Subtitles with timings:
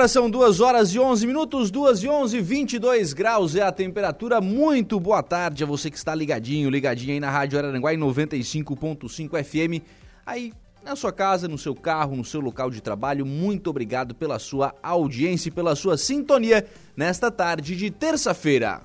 [0.00, 4.40] agora são 2 horas e 11 minutos, 2 e 11, 22 graus é a temperatura.
[4.40, 9.44] Muito boa tarde a você que está ligadinho, ligadinho aí na Rádio Araranguá em 95.5
[9.44, 9.84] FM.
[10.24, 13.26] Aí na sua casa, no seu carro, no seu local de trabalho.
[13.26, 16.64] Muito obrigado pela sua audiência e pela sua sintonia
[16.96, 18.80] nesta tarde de terça-feira.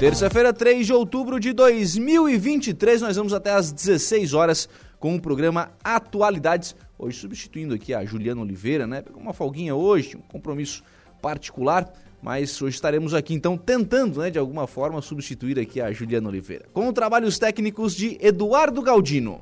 [0.00, 5.70] Terça-feira, 3 de outubro de 2023, nós vamos até às 16 horas com o programa
[5.84, 9.00] Atualidades hoje substituindo aqui a Juliana Oliveira, né?
[9.00, 10.82] Pegou uma folguinha hoje, um compromisso
[11.22, 16.28] particular, mas hoje estaremos aqui então tentando, né, de alguma forma substituir aqui a Juliana
[16.28, 16.66] Oliveira.
[16.72, 19.40] Com trabalhos técnicos de Eduardo Galdino.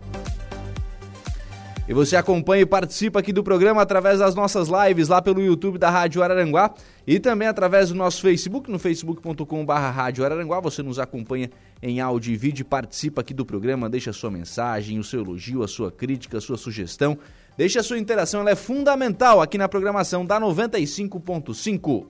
[1.89, 5.79] E você acompanha e participa aqui do programa através das nossas lives lá pelo YouTube
[5.79, 6.75] da Rádio Araranguá
[7.07, 10.59] e também através do nosso Facebook, no facebook.com.br Rádio Araranguá.
[10.59, 11.49] Você nos acompanha
[11.81, 15.63] em áudio e vídeo, participa aqui do programa, deixa a sua mensagem, o seu elogio,
[15.63, 17.17] a sua crítica, a sua sugestão.
[17.57, 22.07] Deixe a sua interação, ela é fundamental aqui na programação da 95.5.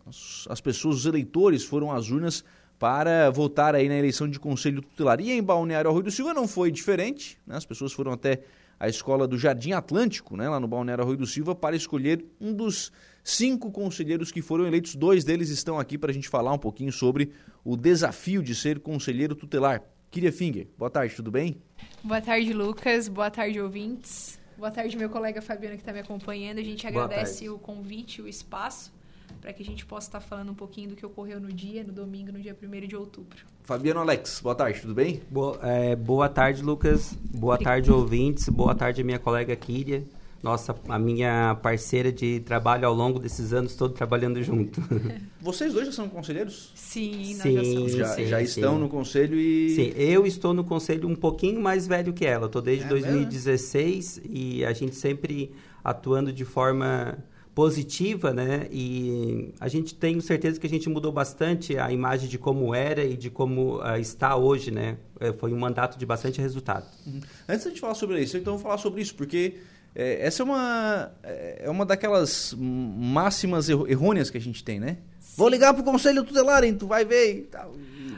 [0.49, 2.45] As pessoas, os eleitores foram às urnas
[2.79, 5.19] para votar aí na eleição de conselho tutelar.
[5.19, 8.39] E em Balneário Arroio do Silva não foi diferente, né, as pessoas foram até
[8.79, 12.53] a escola do Jardim Atlântico, né, lá no Balneário Arroio do Silva, para escolher um
[12.53, 12.89] dos
[13.25, 14.95] cinco conselheiros que foram eleitos.
[14.95, 17.31] Dois deles estão aqui para a gente falar um pouquinho sobre
[17.63, 19.81] o desafio de ser conselheiro tutelar.
[20.11, 21.57] Kiria Finger, boa tarde, tudo bem?
[22.03, 23.09] Boa tarde, Lucas.
[23.09, 24.39] Boa tarde, ouvintes.
[24.57, 26.59] Boa tarde, meu colega Fabiano que está me acompanhando.
[26.59, 28.93] A gente agradece o convite, o espaço,
[29.41, 31.91] para que a gente possa estar falando um pouquinho do que ocorreu no dia, no
[31.91, 33.39] domingo, no dia 1 de outubro.
[33.63, 35.21] Fabiano Alex, boa tarde, tudo bem?
[35.29, 37.13] Boa, é, boa tarde, Lucas.
[37.33, 38.47] Boa tarde, ouvintes.
[38.47, 40.05] Boa tarde, minha colega Kíria
[40.45, 44.79] nossa, a minha parceira de trabalho ao longo desses anos todos trabalhando junto.
[45.41, 46.71] Vocês dois já são conselheiros?
[46.75, 47.91] Sim, nós sim, já somos.
[47.93, 48.79] Já, sim, já estão sim.
[48.79, 49.69] no conselho e...
[49.71, 52.45] Sim, eu estou no conselho um pouquinho mais velho que ela.
[52.45, 54.37] Estou desde é 2016 mesmo?
[54.37, 55.51] e a gente sempre
[55.83, 57.17] atuando de forma
[57.55, 58.67] positiva, né?
[58.69, 63.03] E a gente tem certeza que a gente mudou bastante a imagem de como era
[63.03, 64.97] e de como uh, está hoje, né?
[65.39, 66.85] Foi um mandato de bastante resultado.
[67.07, 67.21] Uhum.
[67.47, 69.55] Antes de falar sobre isso, então vamos falar sobre isso, porque
[69.95, 74.97] é, essa é uma, é uma daquelas máximas errôneas que a gente tem, né?
[75.19, 75.33] Sim.
[75.37, 76.75] Vou ligar pro conselho tutelar, hein?
[76.75, 77.71] Tu vai ver e tal.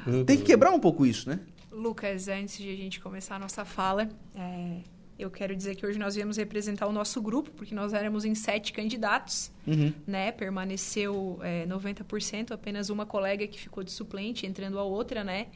[0.07, 0.25] Uhum.
[0.25, 1.39] Tem que quebrar um pouco isso, né?
[1.71, 4.77] Lucas, antes de a gente começar a nossa fala, é,
[5.19, 8.33] eu quero dizer que hoje nós viemos representar o nosso grupo, porque nós éramos em
[8.33, 9.93] sete candidatos, uhum.
[10.05, 10.31] né?
[10.31, 15.47] Permaneceu é, 90%, apenas uma colega que ficou de suplente, entrando a outra, né?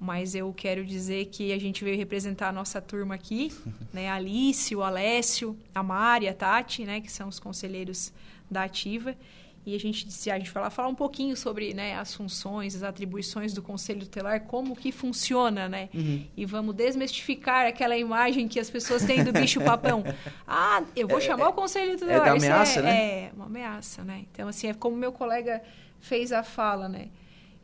[0.00, 3.52] Mas eu quero dizer que a gente veio representar a nossa turma aqui,
[3.92, 4.08] né?
[4.08, 7.00] A Alice, o Alessio, a Mari, a Tati, né?
[7.00, 8.12] Que são os conselheiros
[8.50, 9.16] da Ativa.
[9.68, 12.82] E a gente, se a gente falar, falar um pouquinho sobre né, as funções, as
[12.82, 15.90] atribuições do Conselho Tutelar, como que funciona, né?
[15.92, 16.24] Uhum.
[16.34, 20.02] E vamos desmistificar aquela imagem que as pessoas têm do bicho-papão.
[20.50, 22.16] Ah, eu vou é, chamar é, o Conselho Tutelar.
[22.16, 22.90] É da ameaça, é, né?
[22.96, 24.24] É, uma ameaça, né?
[24.32, 25.62] Então, assim, é como meu colega
[26.00, 27.08] fez a fala, né?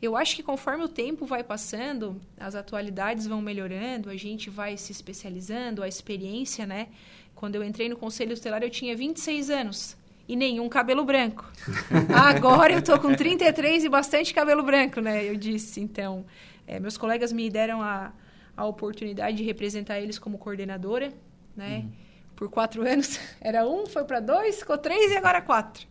[0.01, 4.77] Eu acho que conforme o tempo vai passando, as atualidades vão melhorando, a gente vai
[4.77, 6.87] se especializando, a experiência, né?
[7.33, 9.97] Quando eu entrei no Conselho Tutelar, eu tinha 26 anos
[10.27, 11.49] e nenhum cabelo branco.
[12.13, 15.23] Agora eu tô com 33 e bastante cabelo branco, né?
[15.23, 15.79] Eu disse.
[15.79, 16.25] Então,
[16.67, 18.11] é, meus colegas me deram a,
[18.55, 21.13] a oportunidade de representar eles como coordenadora,
[21.55, 21.79] né?
[21.79, 21.91] Uhum.
[22.35, 23.19] por quatro anos.
[23.39, 25.87] Era um, foi para dois, ficou três e agora quatro.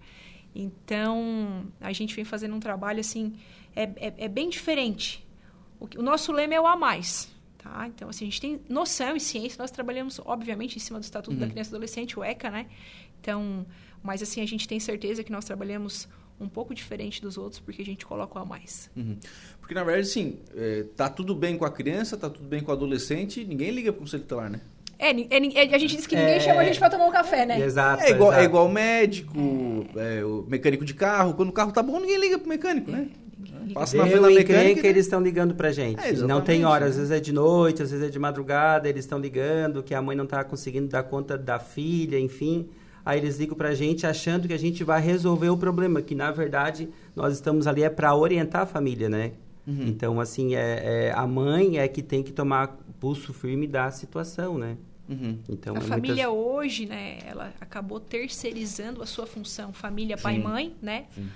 [0.55, 3.35] Então, a gente vem fazendo um trabalho assim,
[3.75, 5.27] é, é, é bem diferente.
[5.81, 7.29] O, o, nosso lema é o a mais.
[7.59, 7.89] Tá?
[7.89, 9.61] Então, assim, a gente tem noção e ciência.
[9.61, 11.41] Nós trabalhamos, obviamente, em cima do Estatuto uhum.
[11.41, 12.67] da Criança e Adolescente, o ECA, né?
[13.21, 13.67] Então,
[14.03, 16.07] mas assim, a gente tem certeza que nós trabalhamos
[16.39, 18.91] um pouco diferente dos outros porque a gente coloca o a mais.
[18.95, 19.17] Uhum.
[19.61, 22.71] Porque, na verdade, assim, é, tá tudo bem com a criança, tá tudo bem com
[22.71, 24.61] o adolescente, ninguém liga para o conselho tutelar, né?
[24.99, 27.13] É, é, é, a gente diz que ninguém é, chama a gente para tomar um
[27.13, 27.61] café, né?
[27.61, 28.03] Exato.
[28.03, 28.43] É igual, é exato.
[28.43, 29.39] É igual médico,
[29.97, 30.25] é.
[30.25, 31.35] o mecânico de carro.
[31.35, 33.09] Quando o carro tá bom, ninguém liga pro mecânico, né?
[33.73, 34.81] Passa na frente mecânica.
[34.81, 35.99] que eles estão ligando pra gente.
[36.05, 39.05] É, não tem hora, às vezes é de noite, às vezes é de madrugada, eles
[39.05, 42.69] estão ligando que a mãe não está conseguindo dar conta da filha, enfim.
[43.05, 46.31] Aí eles ligam pra gente achando que a gente vai resolver o problema, que na
[46.31, 49.33] verdade nós estamos ali é para orientar a família, né?
[49.67, 49.87] Uhum.
[49.87, 54.59] Então, assim, é, é, a mãe é que tem que tomar pulso firme da situação,
[54.59, 54.77] né?
[55.09, 55.39] Uhum.
[55.49, 56.55] Então, a é família muitas...
[56.55, 61.07] hoje, né, ela acabou terceirizando a sua função, família, pai e mãe, né?
[61.15, 61.29] Sim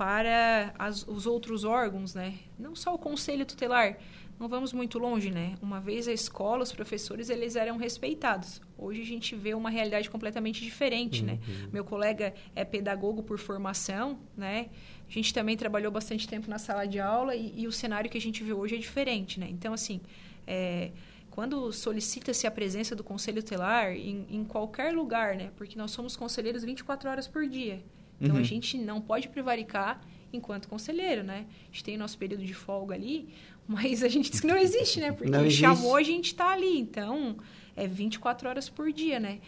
[0.00, 2.38] para as, os outros órgãos, né?
[2.58, 3.98] Não só o conselho tutelar.
[4.38, 5.56] Não vamos muito longe, né?
[5.60, 8.62] Uma vez a escola, os professores, eles eram respeitados.
[8.78, 11.32] Hoje a gente vê uma realidade completamente diferente, né?
[11.32, 11.54] uhum.
[11.64, 11.68] né?
[11.70, 14.70] Meu colega é pedagogo por formação, né?
[15.10, 18.16] A gente também trabalhou bastante tempo na sala de aula e, e o cenário que
[18.16, 19.48] a gente vê hoje é diferente, né?
[19.50, 20.00] Então, assim,
[20.46, 20.92] é,
[21.30, 25.50] quando solicita-se a presença do conselho tutelar em, em qualquer lugar, né?
[25.56, 27.82] Porque nós somos conselheiros 24 horas por dia.
[28.20, 28.40] Então, uhum.
[28.40, 30.00] a gente não pode prevaricar
[30.32, 31.46] enquanto conselheiro, né?
[31.62, 33.28] A gente tem nosso período de folga ali,
[33.66, 35.10] mas a gente diz que não existe, né?
[35.10, 36.78] Porque não chamou, a gente está ali.
[36.78, 37.36] Então,
[37.76, 39.40] é 24 horas por dia, né?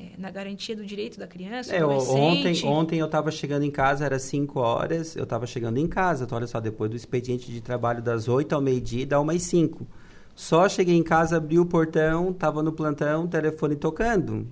[0.00, 4.06] É, na garantia do direito da criança, é, ontem, ontem eu estava chegando em casa,
[4.06, 7.60] era 5 horas, eu estava chegando em casa, então, olha só, depois do expediente de
[7.60, 9.86] trabalho das 8 ao meio-dia, dá umas 5.
[10.34, 14.46] Só cheguei em casa, abri o portão, estava no plantão, telefone tocando.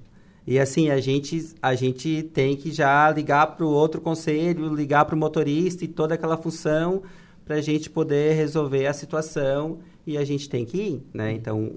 [0.46, 5.06] E assim, a gente, a gente tem que já ligar para o outro conselho, ligar
[5.06, 7.02] para o motorista e toda aquela função
[7.44, 11.32] para a gente poder resolver a situação e a gente tem que ir, né?
[11.32, 11.72] Então,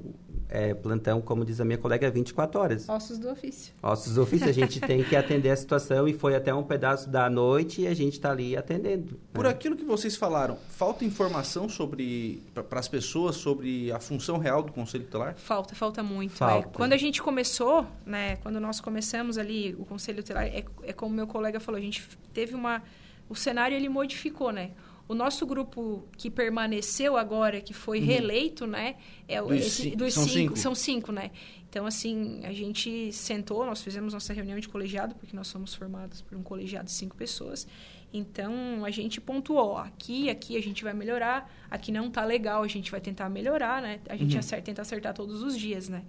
[0.51, 2.89] é, plantão, como diz a minha colega, 24 horas.
[2.89, 3.73] Ossos do ofício.
[3.81, 7.09] Ossos do ofício, a gente tem que atender a situação e foi até um pedaço
[7.09, 9.13] da noite e a gente está ali atendendo.
[9.13, 9.19] Né?
[9.33, 14.61] Por aquilo que vocês falaram, falta informação sobre para as pessoas sobre a função real
[14.61, 15.35] do Conselho Tutelar?
[15.37, 16.33] Falta, falta muito.
[16.33, 16.67] Falta.
[16.67, 16.71] É.
[16.73, 21.15] Quando a gente começou, né, quando nós começamos ali o Conselho Tutelar, é, é como
[21.15, 22.83] meu colega falou, a gente teve uma...
[23.29, 24.71] O cenário ele modificou, né?
[25.07, 28.05] O nosso grupo que permaneceu agora, que foi uhum.
[28.05, 28.95] reeleito, né?
[29.27, 31.31] É dos, esse, dos são cinco, cinco, São cinco, né?
[31.69, 36.21] Então, assim, a gente sentou, nós fizemos nossa reunião de colegiado, porque nós somos formados
[36.21, 37.65] por um colegiado de cinco pessoas.
[38.13, 42.67] Então, a gente pontuou, aqui, aqui a gente vai melhorar, aqui não tá legal, a
[42.67, 44.01] gente vai tentar melhorar, né?
[44.09, 44.39] A gente uhum.
[44.39, 46.03] acerta, tenta acertar todos os dias, né?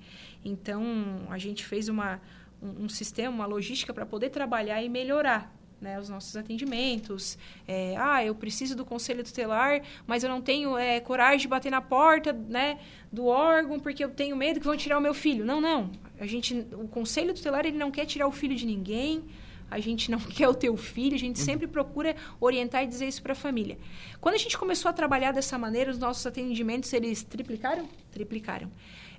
[0.44, 0.82] Então,
[1.30, 2.20] a gente fez uma,
[2.60, 7.36] um, um sistema, uma logística para poder trabalhar e melhorar, né, os nossos atendimentos.
[7.66, 11.70] É, ah, eu preciso do conselho tutelar, mas eu não tenho é, coragem de bater
[11.70, 12.78] na porta né,
[13.12, 15.44] do órgão porque eu tenho medo que vão tirar o meu filho.
[15.44, 15.90] Não, não.
[16.18, 19.24] A gente, o conselho tutelar ele não quer tirar o filho de ninguém.
[19.68, 21.44] A gente não quer o teu filho, a gente uhum.
[21.44, 23.76] sempre procura orientar e dizer isso para a família.
[24.20, 27.88] Quando a gente começou a trabalhar dessa maneira, os nossos atendimentos, eles triplicaram?
[28.12, 28.70] Triplicaram.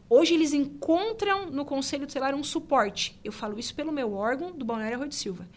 [0.10, 3.20] Hoje eles encontram no Conselho Tutelar um suporte.
[3.24, 5.48] Eu falo isso pelo meu órgão do Balneário Rui de Silva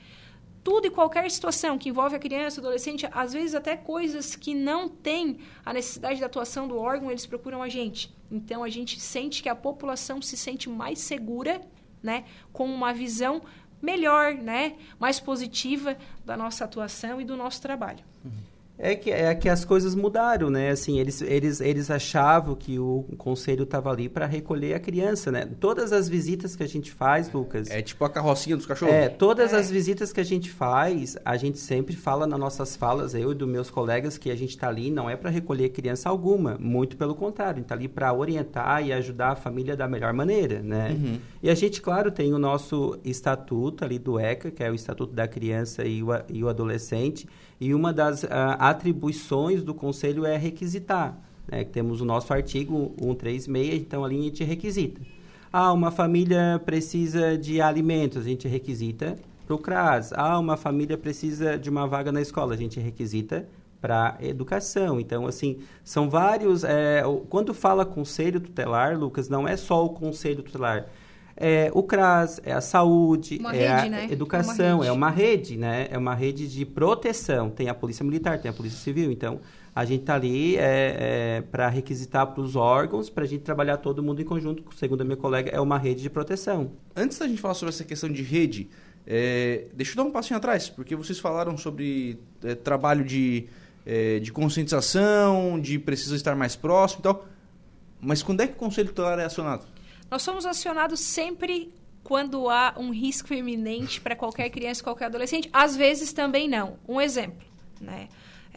[0.66, 4.88] tudo e qualquer situação que envolve a criança, adolescente, às vezes até coisas que não
[4.88, 8.12] têm a necessidade da atuação do órgão, eles procuram a gente.
[8.28, 11.60] Então a gente sente que a população se sente mais segura,
[12.02, 13.42] né, com uma visão
[13.80, 18.04] melhor, né, mais positiva da nossa atuação e do nosso trabalho.
[18.24, 18.32] Uhum.
[18.78, 20.70] É que, é que as coisas mudaram, né?
[20.70, 25.48] Assim, eles, eles, eles achavam que o conselho estava ali para recolher a criança, né?
[25.58, 27.70] Todas as visitas que a gente faz, Lucas...
[27.70, 28.94] É tipo a carrocinha dos cachorros?
[28.94, 29.56] É, todas é.
[29.56, 33.34] as visitas que a gente faz, a gente sempre fala nas nossas falas, eu e
[33.34, 36.96] dos meus colegas, que a gente está ali não é para recolher criança alguma, muito
[36.96, 40.62] pelo contrário, a gente está ali para orientar e ajudar a família da melhor maneira,
[40.62, 40.90] né?
[40.90, 41.18] Uhum.
[41.42, 45.14] E a gente, claro, tem o nosso estatuto ali do ECA, que é o Estatuto
[45.14, 47.26] da Criança e o, e o Adolescente,
[47.60, 51.18] e uma das uh, atribuições do Conselho é requisitar.
[51.48, 51.64] Né?
[51.64, 55.00] Temos o nosso artigo 136, então ali a gente requisita.
[55.52, 60.12] Ah, uma família precisa de alimentos, a gente requisita para o CRAS.
[60.12, 63.48] Ah, uma família precisa de uma vaga na escola, a gente requisita
[63.80, 64.98] para educação.
[64.98, 66.64] Então, assim, são vários.
[66.64, 70.86] É, quando fala conselho tutelar, Lucas, não é só o conselho tutelar
[71.36, 74.08] é o CRAS, é a saúde, Uma é rede, a né?
[74.10, 75.86] educação, É é uma uma rede, né?
[75.90, 77.50] É uma rede de proteção.
[77.50, 79.12] Tem a Polícia Militar, tem a Polícia Civil.
[79.12, 79.40] Então,
[79.74, 80.96] a gente está ali é,
[81.38, 84.64] é, para requisitar para os órgãos, para a gente trabalhar todo mundo em conjunto.
[84.74, 86.72] Segundo a minha colega, é uma rede de proteção.
[86.96, 88.70] Antes da gente falar sobre essa questão de rede,
[89.06, 93.46] é, deixa eu dar um passinho atrás, porque vocês falaram sobre é, trabalho de,
[93.84, 97.26] é, de conscientização, de precisa estar mais próximo e tal.
[98.00, 99.66] Mas quando é que o Conselho Tutelar é acionado?
[100.10, 101.72] Nós somos acionados sempre
[102.02, 105.50] quando há um risco iminente para qualquer criança, qualquer adolescente.
[105.52, 106.78] Às vezes também não.
[106.86, 107.46] Um exemplo,
[107.80, 108.08] né?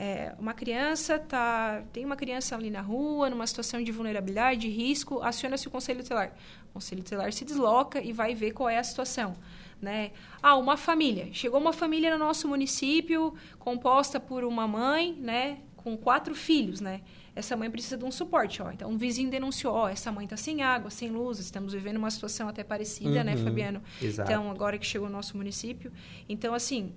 [0.01, 4.69] É, uma criança tá, tem uma criança ali na rua, numa situação de vulnerabilidade, de
[4.69, 6.31] risco, aciona-se o conselho tutelar.
[6.69, 9.35] O conselho tutelar se desloca e vai ver qual é a situação.
[9.81, 10.11] Né?
[10.41, 11.27] Ah, uma família.
[11.33, 17.01] Chegou uma família no nosso município composta por uma mãe, né, com quatro filhos, né?
[17.35, 18.71] Essa mãe precisa de um suporte, ó.
[18.71, 22.11] Então, um vizinho denunciou, ó, essa mãe está sem água, sem luz, estamos vivendo uma
[22.11, 23.81] situação até parecida, né, Uhum, Fabiano?
[24.01, 24.29] exato.
[24.31, 25.91] Então, agora que chegou o nosso município.
[26.27, 26.93] Então, assim,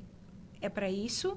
[0.61, 1.37] é para isso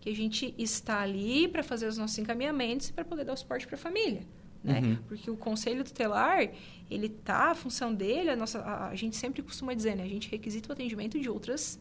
[0.00, 3.36] que a gente está ali para fazer os nossos encaminhamentos e para poder dar o
[3.36, 4.22] suporte para a família.
[4.62, 4.80] Né?
[4.80, 4.98] Uhum.
[5.08, 6.48] Porque o conselho tutelar,
[6.90, 10.02] ele tá, a função dele, a, nossa, a, a gente sempre costuma dizer, né?
[10.02, 11.78] A gente requisita o atendimento de outras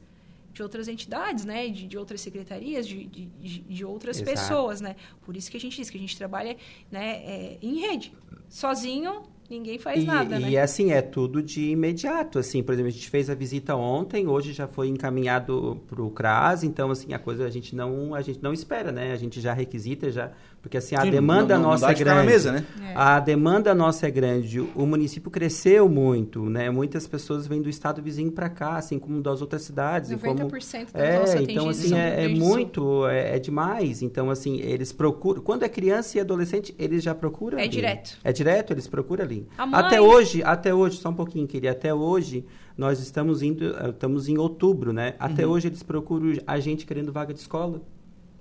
[0.58, 1.68] de outras entidades, né?
[1.70, 3.26] De, de outras secretarias, de, de,
[3.62, 4.32] de- outras Exato.
[4.32, 4.96] pessoas, né?
[5.22, 6.58] Por isso que a gente diz que a gente trabalha
[6.92, 8.12] né, é, em rede.
[8.50, 10.50] Sozinho, ninguém faz e, nada, né?
[10.50, 14.28] e assim, é tudo de imediato, assim, por exemplo, a gente fez a visita ontem,
[14.28, 18.22] hoje já foi encaminhado para o CRAS, então, assim, a coisa a gente não, a
[18.22, 19.12] gente não espera, né?
[19.12, 21.96] A gente já requisita, já, porque assim, a Sim, demanda não- não nossa dá é
[21.96, 22.26] grande.
[22.28, 22.66] mesa, né?
[22.90, 22.94] É.
[22.96, 26.70] A demanda nossa é grande, o município cresceu muito, né?
[26.70, 30.12] Muitas pessoas vêm do estado vizinho para cá, assim como das outras cidades.
[30.12, 30.40] e como...
[30.50, 34.02] 90% dos nossos É, então assim, é, é muito, é, é demais.
[34.02, 37.70] Então assim, eles procuram, quando é criança e adolescente, eles já procuram É ali.
[37.70, 38.18] direto.
[38.24, 39.48] É direto, eles procuram ali.
[39.58, 42.46] Mãe- Até hoje, até hoje, só um pouquinho, queria, até hoje,
[42.78, 45.14] nós estamos indo, eh, estamos em outubro, né?
[45.20, 45.54] Até Uhum.
[45.54, 47.82] hoje eles procuram a gente querendo vaga de escola.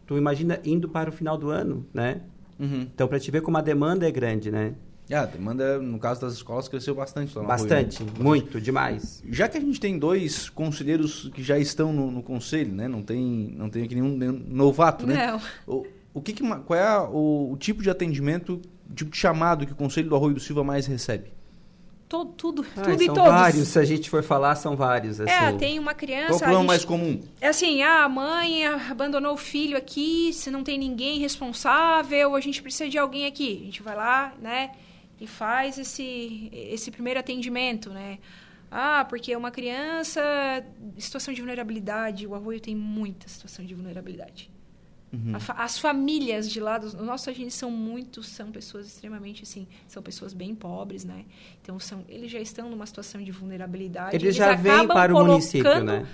[0.06, 2.20] Tu imagina indo para o final do ano, né?
[2.58, 2.82] Uhum.
[2.94, 4.74] Então, para te ver como a demanda é grande, né?
[5.12, 8.10] Ah, a demanda, no caso das escolas, cresceu bastante lá Bastante, né?
[8.18, 9.22] muito, demais.
[9.30, 12.88] Já que a gente tem dois conselheiros que já estão no, no conselho, né?
[12.88, 15.28] Não tem, não tem aqui nenhum, nenhum novato, né?
[15.28, 15.40] Não.
[15.66, 18.60] O, o que que qual é a- o, o tipo de atendimento,
[18.90, 21.26] o tipo de chamado que o Conselho do Arroio do Silva mais recebe?
[22.08, 23.30] Todo, tudo, Ai, tudo e são todos.
[23.32, 25.28] vários, se a gente for falar, são vários, assim.
[25.32, 26.34] É, tem uma Qual criança.
[26.36, 27.20] o problema a mais gente- comum?
[27.40, 32.40] É assim, ah, a mãe abandonou o filho aqui, se não tem ninguém responsável, a
[32.40, 33.58] gente precisa de alguém aqui.
[33.60, 34.70] A gente vai lá, né,
[35.20, 38.18] e faz esse, esse primeiro atendimento, né.
[38.70, 40.20] Ah, porque uma criança,
[40.98, 44.48] situação de vulnerabilidade, o arroio tem muita situação de vulnerabilidade.
[45.34, 49.42] A fa- As famílias de lá, dos, os nossos agentes são muito, são pessoas extremamente,
[49.44, 51.24] assim, são pessoas bem pobres, né?
[51.62, 54.16] Então, são, eles já estão numa situação de vulnerabilidade.
[54.16, 56.06] Eles já vêm para o município, né?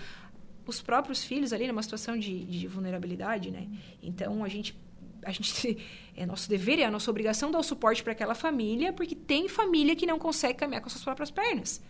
[0.66, 3.66] os próprios filhos ali numa situação de, de vulnerabilidade, né?
[4.02, 4.78] Então a gente
[5.24, 5.78] a gente
[6.16, 9.48] é nosso dever é a nossa obrigação dar o suporte para aquela família, porque tem
[9.48, 11.82] família que não consegue caminhar com suas próprias pernas.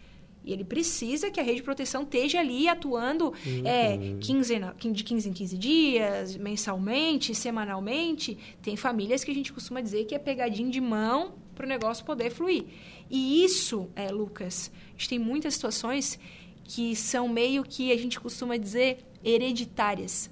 [0.44, 3.32] E ele precisa que a rede de proteção esteja ali atuando
[3.64, 8.36] é, quinzena, quin- de 15 em 15 dias, mensalmente, semanalmente.
[8.60, 12.04] Tem famílias que a gente costuma dizer que é pegadinho de mão para o negócio
[12.04, 12.64] poder fluir.
[13.08, 16.18] E isso, é, Lucas, a gente tem muitas situações
[16.64, 20.30] que são meio que a gente costuma dizer hereditárias.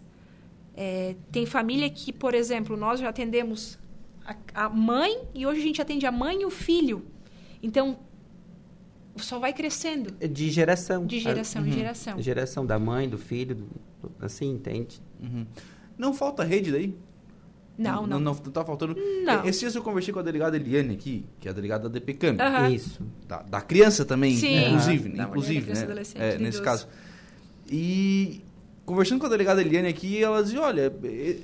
[0.76, 3.78] É, tem família que, por exemplo, nós já atendemos
[4.24, 7.04] a, a mãe e hoje a gente atende a mãe e o filho.
[7.62, 7.98] Então,
[9.22, 11.04] só vai crescendo De geração.
[11.06, 11.72] de geração em Uhum.
[11.72, 12.18] geração.
[12.18, 13.64] A geração da mãe, do filho, do-
[14.02, 15.00] do- assim, entende?
[15.98, 16.94] Não falta rede daí?
[17.78, 18.20] Não, não.
[18.20, 18.94] Não, tá faltando.
[19.24, 19.46] Não.
[19.46, 22.36] Esse dia eu conversei com a delegada Eliane aqui, que é a delegada da DPCAM.
[22.38, 22.68] Aham.
[22.70, 23.00] Isso.
[23.26, 24.66] Da, da criança também, Sim.
[24.66, 25.16] inclusive, né?
[25.16, 25.86] Da mulher, inclusive, criança, né?
[25.86, 26.62] adolescente, É, nesse idoso.
[26.62, 26.88] caso.
[27.70, 28.42] E
[28.84, 31.36] conversando com a delegada Eliane aqui, ela dizia, olha, é-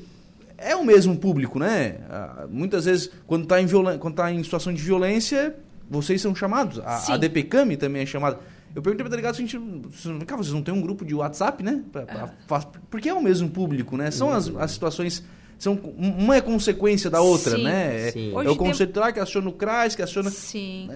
[0.58, 1.98] é o mesmo público, né?
[2.10, 3.66] Ah, Muitas vezes, quando está em,
[3.98, 5.56] quando tá em situação de violência,
[5.88, 6.78] vocês são chamados.
[6.80, 8.38] A, a DPCAM também é chamada.
[8.74, 11.62] Eu perguntei para a delegada, gente, vocês, cara, vocês não têm um grupo de WhatsApp,
[11.62, 11.82] né?
[11.90, 12.30] Pra- pra- Ah.
[12.46, 14.10] fa- Porque é o mesmo público, né?
[14.10, 15.24] São as, as situações...
[15.58, 18.08] São, uma é consequência da outra, Sim, né?
[18.08, 18.30] É- sim.
[18.32, 20.90] É, Hoje o tem- conceito tutelar que aciona o CRAS, que aciona Sim.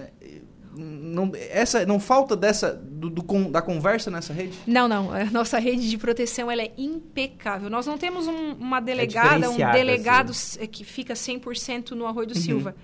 [0.77, 4.53] não, essa, não falta dessa do, do da conversa nessa rede?
[4.67, 5.11] Não, não.
[5.11, 7.69] A nossa rede de proteção ela é impecável.
[7.69, 12.27] Nós não temos um- uma delegada, um diferenciada, delegado s- que fica 100% no Arroio
[12.27, 12.41] do Uhum.
[12.41, 12.75] Silva.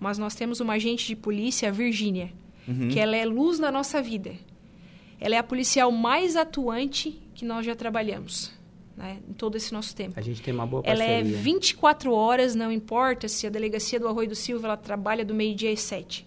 [0.00, 2.32] Mas nós temos uma agente de polícia, a Virgínia,
[2.66, 2.88] Uhum.
[2.88, 4.32] que ela é luz na nossa vida.
[5.20, 8.52] Ela é a policial mais atuante que nós já trabalhamos,
[8.96, 10.18] né, em todo esse nosso tempo.
[10.18, 11.20] A gente tem uma boa Ela parceria.
[11.36, 15.34] é 24 horas, não importa se a delegacia do Arroio do Silva ela trabalha do
[15.34, 16.26] meio-dia às 7.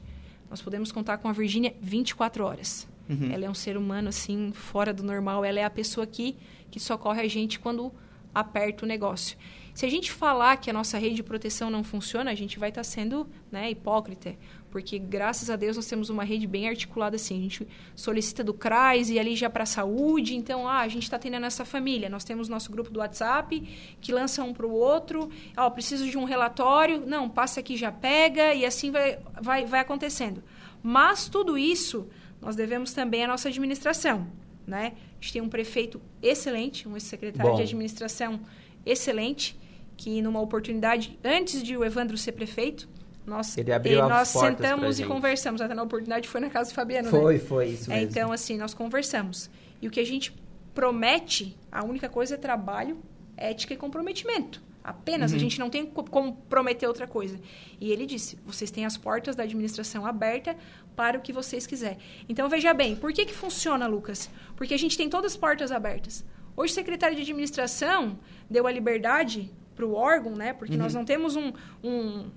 [0.50, 2.88] Nós podemos contar com a Virgínia 24 horas.
[3.10, 3.32] Uhum.
[3.32, 5.44] Ela é um ser humano, assim, fora do normal.
[5.44, 6.36] Ela é a pessoa que,
[6.70, 7.92] que socorre a gente quando
[8.34, 9.38] aperta o negócio.
[9.74, 12.70] Se a gente falar que a nossa rede de proteção não funciona, a gente vai
[12.70, 14.36] estar tá sendo né, hipócrita.
[14.70, 17.38] Porque, graças a Deus, nós temos uma rede bem articulada assim.
[17.38, 20.36] A gente solicita do CRAS e ali já para a saúde.
[20.36, 22.08] Então, ah, a gente está atendendo essa família.
[22.08, 23.62] Nós temos nosso grupo do WhatsApp,
[24.00, 25.30] que lança um para o outro.
[25.58, 27.04] Ó, oh, preciso de um relatório.
[27.06, 28.54] Não, passa aqui, já pega.
[28.54, 30.44] E assim vai, vai, vai acontecendo.
[30.84, 32.08] Mas tudo isso,
[32.42, 34.28] nós devemos também à nossa administração.
[34.66, 34.94] Né?
[35.20, 37.58] A gente tem um prefeito excelente, um secretário Bom.
[37.58, 38.40] de administração
[38.86, 39.60] excelente
[39.96, 42.90] que numa oportunidade, antes de o Evandro ser prefeito,
[43.26, 45.62] nós, Ele abriu e nós sentamos e conversamos.
[45.62, 47.40] Até na oportunidade foi na casa do Fabiano, foi, né?
[47.40, 48.12] Foi, isso é, mesmo.
[48.12, 49.50] então, assim, nós conversamos.
[49.82, 50.34] E o que a gente
[50.74, 52.98] promete, a única coisa é trabalho,
[53.38, 54.62] ética e comprometimento.
[54.84, 55.38] Apenas, uhum.
[55.38, 57.40] a gente não tem como prometer outra coisa.
[57.80, 60.58] E ele disse, vocês têm as portas da administração aberta
[60.94, 61.98] para o que vocês quiserem.
[62.28, 64.30] Então, veja bem, por que que funciona, Lucas?
[64.58, 66.26] Porque a gente tem todas as portas abertas.
[66.56, 68.20] Hoje, o secretário de administração
[68.50, 70.54] deu a liberdade para o órgão, né?
[70.54, 70.80] Porque uhum.
[70.80, 71.52] nós não temos um,
[71.84, 72.30] um,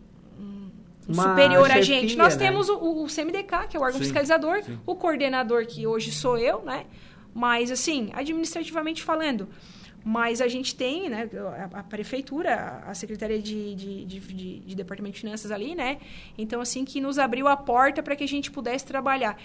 [1.09, 2.17] um superior chefia, a gente.
[2.17, 2.47] Nós né?
[2.47, 4.79] temos o, o, CMDK, que é o órgão sim, fiscalizador, sim.
[4.87, 6.87] o coordenador, que hoje sou eu, né?
[7.35, 9.47] Mas, assim, administrativamente falando,
[10.03, 11.29] mas a gente tem, né,
[11.75, 15.99] a, a prefeitura, a Secretaria de, de, de, de, de Departamento de Finanças ali, né?
[16.39, 19.37] Então, assim, que nos abriu a porta para que a gente pudesse trabalhar.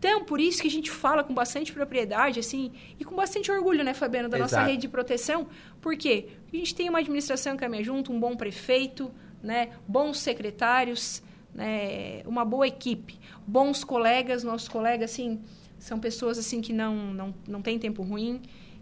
[0.00, 3.84] Então, por isso que a gente fala com bastante propriedade, assim, e com bastante orgulho,
[3.84, 4.54] né, Fabiano, da Exato.
[4.54, 5.46] nossa rede de proteção.
[5.78, 6.26] Por quê?
[6.40, 9.10] Porque a gente tem uma administração que caminha junto, um bom prefeito,
[9.42, 11.22] né, bons secretários,
[11.54, 15.38] né, uma boa equipe, bons colegas, nossos colegas, assim,
[15.78, 18.40] são pessoas, assim, que não, não, não têm tempo ruim.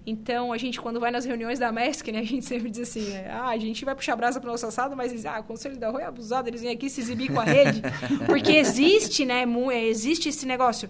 [0.08, 3.12] Então, a gente, quando vai nas reuniões da MESC, né, a gente sempre diz assim,
[3.12, 5.44] é, ah, a gente vai puxar brasa para o nosso assado, mas diz, ah, o
[5.44, 7.82] Conselho da Rua é abusado, eles vêm aqui se exibir com a rede.
[8.24, 10.88] Porque existe, né, é, existe esse negócio.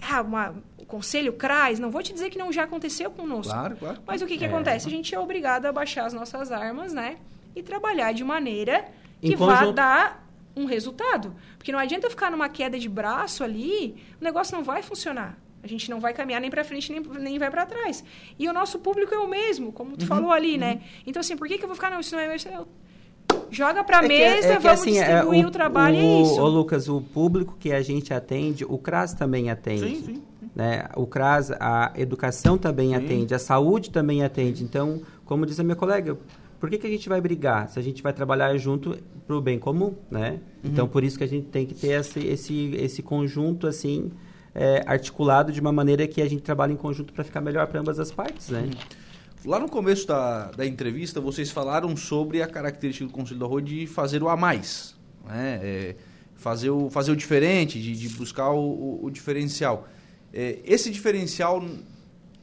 [0.00, 3.52] Ah, uma, o Conselho CRAS, não vou te dizer que não já aconteceu conosco.
[3.52, 3.98] Claro, claro.
[4.06, 4.48] Mas o que, que é.
[4.48, 4.86] acontece?
[4.86, 7.16] A gente é obrigado a baixar as nossas armas, né,
[7.56, 8.84] e trabalhar de maneira
[9.20, 11.34] que vá dar um resultado.
[11.58, 15.36] Porque não adianta ficar numa queda de braço ali, o negócio não vai funcionar.
[15.62, 18.04] A gente não vai caminhar nem para frente nem, nem vai para trás.
[18.38, 20.72] E o nosso público é o mesmo, como tu uhum, falou ali, né?
[20.72, 20.74] uhum.
[20.74, 20.82] né?
[21.06, 22.34] Então, assim, por que, que eu vou ficar, não, isso não é...
[22.34, 22.60] Isso é
[23.50, 26.00] joga para a é mesa, é, é vamos assim, é, distribuir o, o, trabalho, o,
[26.00, 26.40] é isso.
[26.40, 29.96] Ô, Lucas, o público que a gente atende, o CRAS também atende.
[29.96, 30.22] Sim, sim.
[30.54, 30.86] Né?
[30.96, 32.94] O CRAS, a educação também sim.
[32.96, 34.64] atende, a saúde também atende.
[34.64, 36.18] Então, como diz a minha colega,
[36.58, 39.40] por que, que a gente vai brigar se a gente vai trabalhar junto para o
[39.40, 40.32] bem comum, né?
[40.62, 40.70] Uhum.
[40.70, 44.10] Então, por isso que a gente tem que ter esse, esse, esse conjunto, assim,
[44.54, 47.80] é, articulado de uma maneira que a gente trabalha em conjunto para ficar melhor para
[47.80, 48.68] ambas as partes, né?
[49.44, 53.60] Lá no começo da, da entrevista, vocês falaram sobre a característica do Conselho da Rua
[53.60, 54.94] de fazer o a mais,
[55.26, 55.60] né?
[55.62, 55.96] É,
[56.36, 59.88] fazer, o, fazer o diferente, de, de buscar o, o, o diferencial.
[60.32, 61.62] É, esse diferencial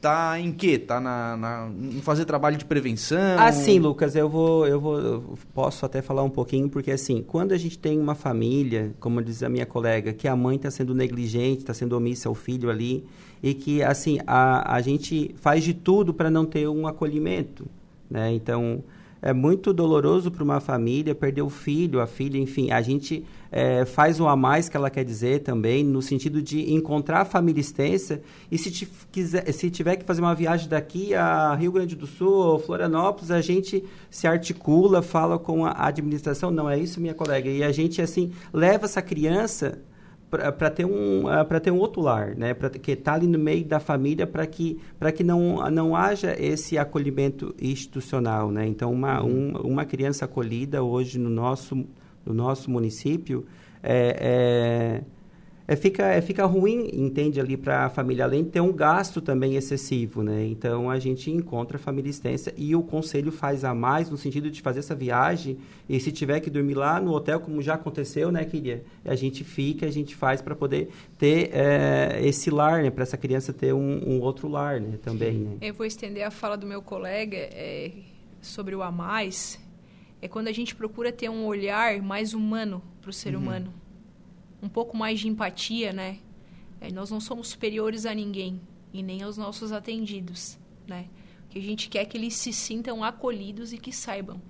[0.00, 0.78] tá em quê?
[0.78, 3.38] Tá na, na, em fazer trabalho de prevenção?
[3.38, 7.52] Assim, Lucas, eu vou, eu vou, eu posso até falar um pouquinho, porque assim, quando
[7.52, 10.94] a gente tem uma família, como diz a minha colega, que a mãe está sendo
[10.94, 13.04] negligente, está sendo omissa ao filho ali,
[13.42, 17.66] e que assim, a, a gente faz de tudo para não ter um acolhimento,
[18.10, 18.32] né?
[18.32, 18.82] Então,
[19.22, 22.70] é muito doloroso para uma família perder o filho, a filha, enfim.
[22.70, 26.72] A gente é, faz o a mais que ela quer dizer também, no sentido de
[26.72, 31.54] encontrar a família extensa e se, quiser, se tiver que fazer uma viagem daqui a
[31.54, 36.50] Rio Grande do Sul ou Florianópolis, a gente se articula, fala com a administração.
[36.50, 37.50] Não é isso, minha colega.
[37.50, 39.78] E a gente, assim, leva essa criança
[40.30, 42.54] para ter um para ter um outro lar né?
[42.54, 46.34] Para que está ali no meio da família para que para que não não haja
[46.38, 48.66] esse acolhimento institucional né?
[48.66, 51.74] Então uma um, uma criança acolhida hoje no nosso
[52.24, 53.44] no nosso município
[53.82, 55.19] é, é
[55.70, 59.20] é, fica, é, fica ruim, entende, ali para a família, além de ter um gasto
[59.20, 60.44] também excessivo, né?
[60.46, 64.50] Então, a gente encontra a família extensa e o conselho faz a mais no sentido
[64.50, 68.32] de fazer essa viagem e se tiver que dormir lá no hotel, como já aconteceu,
[68.32, 72.90] né, queria A gente fica, a gente faz para poder ter é, esse lar, né?
[72.90, 74.98] Para essa criança ter um, um, outro lar, né?
[75.00, 75.56] Também, né?
[75.60, 77.92] Eu vou estender a fala do meu colega é,
[78.42, 79.56] sobre o a mais.
[80.20, 83.42] É quando a gente procura ter um olhar mais humano para o ser uhum.
[83.42, 83.79] humano
[84.62, 86.18] um pouco mais de empatia, né?
[86.80, 88.60] É, nós não somos superiores a ninguém
[88.92, 91.06] e nem aos nossos atendidos, né?
[91.48, 94.40] Que a gente quer é que eles se sintam acolhidos e que saibam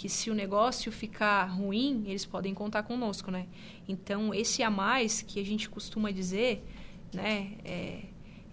[0.00, 3.46] que se o negócio ficar ruim, eles podem contar conosco, né?
[3.86, 6.64] Então, esse a mais que a gente costuma dizer,
[7.12, 8.04] né, é,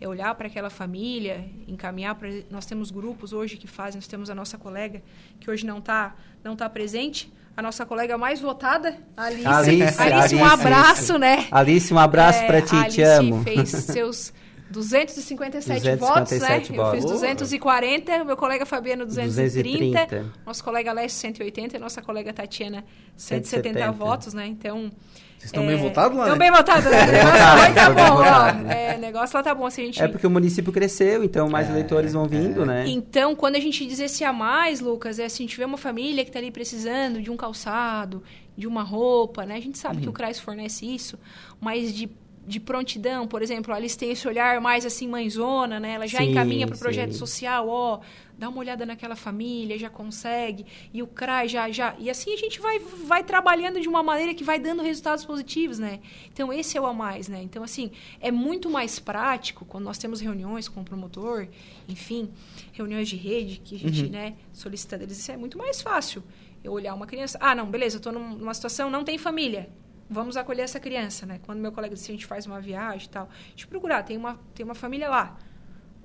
[0.02, 4.30] é olhar para aquela família, encaminhar para nós temos grupos hoje que fazem, nós temos
[4.30, 5.02] a nossa colega
[5.40, 9.48] que hoje não está não tá presente, a nossa colega mais votada, Alice.
[9.48, 11.48] Alice, Alice, um abraço, né?
[11.50, 13.44] Alice, um abraço é, para ti, Alice te amo.
[13.44, 14.32] fez seus
[14.70, 16.60] 257, 257 votos, né?
[16.60, 16.78] Votos.
[16.78, 20.34] Eu fiz 240, meu colega Fabiano 230, 230.
[20.46, 23.92] nosso colega Alessio 180 e nossa colega Tatiana 170, 170.
[23.92, 24.46] votos, né?
[24.46, 24.92] Então...
[25.38, 25.68] Vocês estão é...
[25.68, 26.46] bem votados lá, Estão né?
[26.46, 27.04] bem votados, né?
[27.04, 28.72] O negócio tá bom, ó.
[28.72, 30.02] É, negócio lá tá bom, assim, a gente...
[30.02, 32.66] É porque o município cresceu, então mais é, eleitores vão vindo, é.
[32.66, 32.88] né?
[32.88, 35.78] Então, quando a gente diz esse a mais, Lucas, é assim, a gente vê uma
[35.78, 38.24] família que está ali precisando de um calçado,
[38.58, 39.56] de uma roupa, né?
[39.56, 40.02] A gente sabe uhum.
[40.04, 41.18] que o CRAS fornece isso,
[41.60, 42.10] mas de
[42.48, 45.96] de prontidão, por exemplo, Alice tem esse olhar mais assim mãezona, né?
[45.96, 48.00] Ela já sim, encaminha para o projeto social, ó,
[48.38, 51.96] dá uma olhada naquela família, já consegue, e o CRAI já, já...
[51.98, 55.80] E assim a gente vai, vai trabalhando de uma maneira que vai dando resultados positivos,
[55.80, 56.00] né?
[56.32, 57.42] Então, esse é o a mais, né?
[57.42, 61.48] Então, assim, é muito mais prático quando nós temos reuniões com o promotor,
[61.88, 62.30] enfim,
[62.74, 64.12] reuniões de rede que a gente, uhum.
[64.12, 66.24] né, solicita deles, isso é muito mais fácil.
[66.64, 69.70] Eu olhar uma criança, ah, não, beleza, eu estou numa situação, não tem família
[70.10, 71.40] vamos acolher essa criança, né?
[71.46, 74.16] Quando meu colega disse, a gente faz uma viagem e tal, a gente procurar, tem
[74.16, 75.38] uma, tem uma família lá,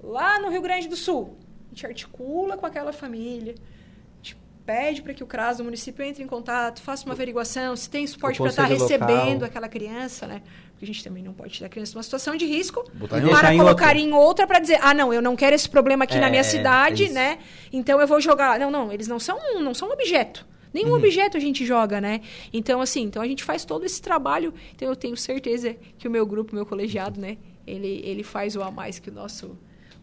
[0.03, 1.39] lá no Rio Grande do Sul.
[1.73, 6.05] A gente articula com aquela família, a gente pede para que o CRAS do município
[6.05, 9.45] entre em contato, faça uma averiguação, se tem suporte para estar tá recebendo local.
[9.47, 10.43] aquela criança, né?
[10.73, 13.97] Porque a gente também não pode tirar a criança numa situação de risco para colocar
[13.97, 16.45] em outra, para dizer, ah, não, eu não quero esse problema aqui é, na minha
[16.45, 17.39] cidade, é né?
[17.73, 18.59] Então eu vou jogar.
[18.59, 20.47] Não, não, eles não são, não são um objeto.
[20.73, 20.97] Nenhum uhum.
[20.97, 22.21] objeto a gente joga, né?
[22.53, 24.53] Então, assim, então a gente faz todo esse trabalho.
[24.75, 27.37] Então, eu tenho certeza que o meu grupo, meu colegiado, né?
[27.67, 29.59] Ele, ele faz o a mais que o nosso,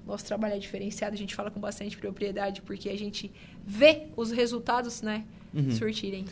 [0.10, 1.14] nosso trabalho é diferenciado.
[1.14, 3.32] A gente fala com bastante propriedade, porque a gente
[3.66, 5.24] vê os resultados, né?
[5.54, 5.72] Uhum.
[5.72, 6.26] Surtirem.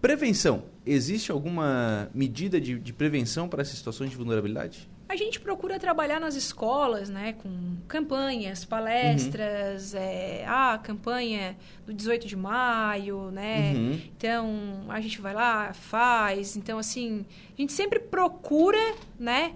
[0.00, 0.64] Prevenção.
[0.84, 4.88] Existe alguma medida de, de prevenção para essas situações de vulnerabilidade?
[5.08, 10.00] A gente procura trabalhar nas escolas, né, com campanhas, palestras, uhum.
[10.00, 13.74] é, a campanha do 18 de maio, né?
[13.74, 14.00] Uhum.
[14.16, 16.56] Então, a gente vai lá, faz.
[16.56, 17.24] Então, assim,
[17.56, 19.54] a gente sempre procura, né,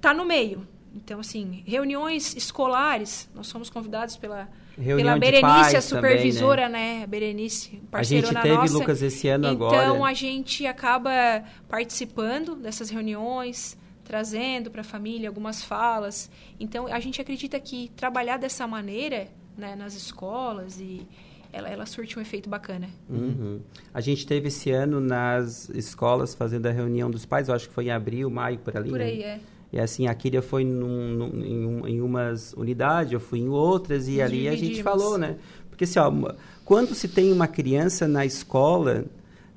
[0.00, 0.66] tá no meio.
[0.94, 4.48] Então, assim, reuniões escolares, nós somos convidados pela
[4.78, 7.00] pela Berenice, a supervisora, também, né?
[7.00, 7.06] né?
[7.06, 8.74] Berenice, parceirona A gente teve, nossa.
[8.74, 9.82] Lucas, esse ano então, agora.
[9.82, 16.30] Então, a gente acaba participando dessas reuniões, trazendo para a família algumas falas.
[16.60, 21.04] Então, a gente acredita que trabalhar dessa maneira né, nas escolas e
[21.52, 22.88] ela, ela surte um efeito bacana.
[23.08, 23.60] Uhum.
[23.92, 27.74] A gente teve esse ano nas escolas fazendo a reunião dos pais, eu acho que
[27.74, 28.90] foi em abril, maio, por ali.
[28.90, 29.04] Por né?
[29.06, 29.40] aí, é.
[29.72, 33.48] E assim, a Kíria foi num, num, em, um, em, umas unidades, eu fui em
[33.48, 34.62] outras, e Nos ali dividimos.
[34.62, 35.36] a gente falou, né?
[35.68, 36.10] Porque assim, ó,
[36.64, 39.04] quando se tem uma criança na escola,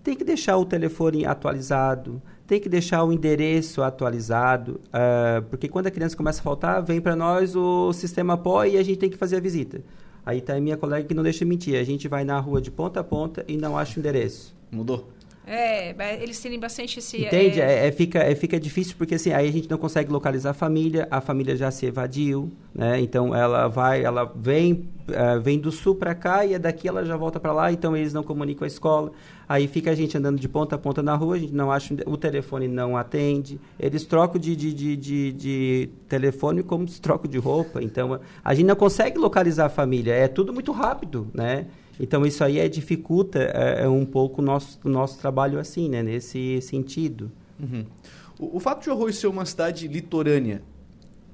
[0.03, 5.87] tem que deixar o telefone atualizado, tem que deixar o endereço atualizado, uh, porque quando
[5.87, 9.09] a criança começa a faltar, vem para nós o sistema PO e a gente tem
[9.09, 9.81] que fazer a visita.
[10.25, 12.69] Aí está a minha colega que não deixa mentir, a gente vai na rua de
[12.69, 14.53] ponta a ponta e não acha o endereço.
[14.69, 15.09] Mudou.
[15.53, 17.25] É, eles têm bastante esse...
[17.25, 17.59] Entende?
[17.59, 17.83] É...
[17.83, 20.53] É, é, fica, é, fica difícil porque assim, aí a gente não consegue localizar a
[20.53, 23.01] família, a família já se evadiu, né?
[23.01, 27.03] Então ela vai, ela vem, uh, vem do sul para cá e é daqui ela
[27.03, 29.11] já volta para lá, então eles não comunicam a escola.
[29.47, 31.93] Aí fica a gente andando de ponta a ponta na rua, a gente não acha,
[32.05, 33.59] o telefone não atende.
[33.77, 37.83] Eles trocam de, de, de, de, de telefone como se trocam de roupa.
[37.83, 41.65] Então a gente não consegue localizar a família, é tudo muito rápido, né?
[42.01, 46.01] Então, isso aí é, dificulta é, é um pouco o nosso, nosso trabalho assim, né?
[46.01, 47.31] Nesse sentido.
[47.59, 47.85] Uhum.
[48.39, 50.63] O, o, fato de Arroio ser uma cidade litorânea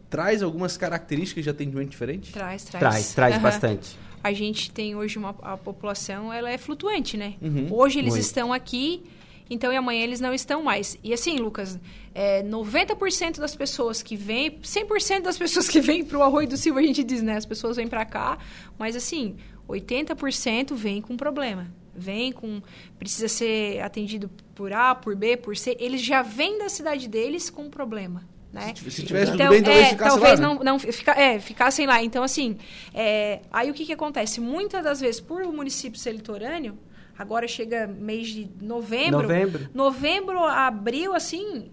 [0.10, 2.34] traz algumas características de atendimento diferente?
[2.34, 2.82] Traz, traz.
[2.82, 3.41] Traz, traz uhum.
[3.41, 3.97] bastante.
[4.21, 7.36] A gente tem hoje uma a população, ela é flutuante, né?
[7.41, 7.67] Uhum.
[7.71, 8.25] Hoje eles Muito.
[8.25, 9.03] estão aqui,
[9.49, 10.99] então e amanhã eles não estão mais.
[11.01, 11.80] E assim, Lucas,
[12.13, 16.58] é, 90% das pessoas que vêm, 100% das pessoas que vêm para o Arroio do
[16.58, 17.38] Silva, a gente diz, né?
[17.38, 18.38] As pessoas vêm para cá,
[18.77, 21.67] mas assim, 80% vem com problema.
[21.95, 22.62] Vem com.
[22.99, 25.75] Precisa ser atendido por A, por B, por C.
[25.80, 28.23] Eles já vêm da cidade deles com problema.
[28.53, 28.73] Né?
[28.75, 30.56] Se, se tivesse então, tudo bem, talvez é, ficasse talvez lá, né?
[30.56, 32.03] não, não fica, é, ficassem lá.
[32.03, 32.58] Então, assim,
[32.93, 34.39] é, aí o que, que acontece?
[34.39, 36.77] Muitas das vezes, por o município ser litorâneo,
[37.17, 39.21] agora chega mês de novembro.
[39.23, 39.69] Novembro.
[39.73, 41.71] Novembro, abril, assim,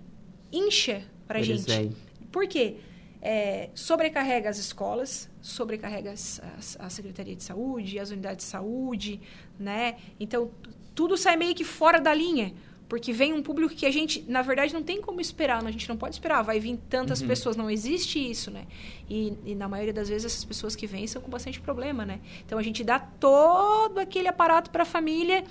[0.53, 1.67] incha pra Eles gente.
[1.67, 1.97] Vêm.
[2.33, 2.77] Por quê?
[3.23, 9.21] É, sobrecarrega as escolas, sobrecarrega a, a Secretaria de Saúde, as unidades de saúde,
[9.61, 9.97] né?
[10.19, 10.51] Então,
[10.95, 12.55] tudo sai meio que fora da linha.
[12.89, 15.89] Porque vem um público que a gente, na verdade, não tem como esperar, a gente
[15.89, 17.29] não pode esperar, vai vir tantas uhum.
[17.29, 18.67] pessoas, não existe isso, né?
[19.09, 22.21] E, e, na maioria das vezes essas pessoas que vêm são com bastante problema, né?
[22.45, 25.45] Então a gente dá todo aquele aparato para a família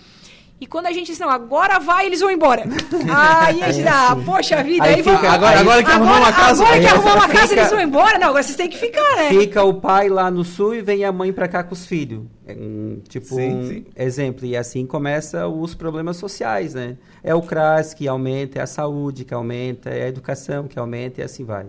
[0.62, 2.64] e quando a gente diz, não, agora vai, eles vão embora.
[3.14, 6.32] Aí a gente dá, ah, poxa vida, aí, aí fica, agora, agora que arrumou uma
[6.32, 6.64] casa.
[6.64, 8.18] Agora que arrumou uma casa, fica, eles vão embora.
[8.18, 9.30] Não, agora vocês têm que ficar, né?
[9.30, 12.24] Fica o pai lá no sul e vem a mãe pra cá com os filhos.
[12.48, 13.86] É um, tipo sim, um sim.
[13.96, 14.46] exemplo.
[14.46, 16.98] E assim começa os problemas sociais, né?
[17.22, 21.20] É o CRAS que aumenta, é a saúde que aumenta, é a educação que aumenta
[21.20, 21.66] e assim vai.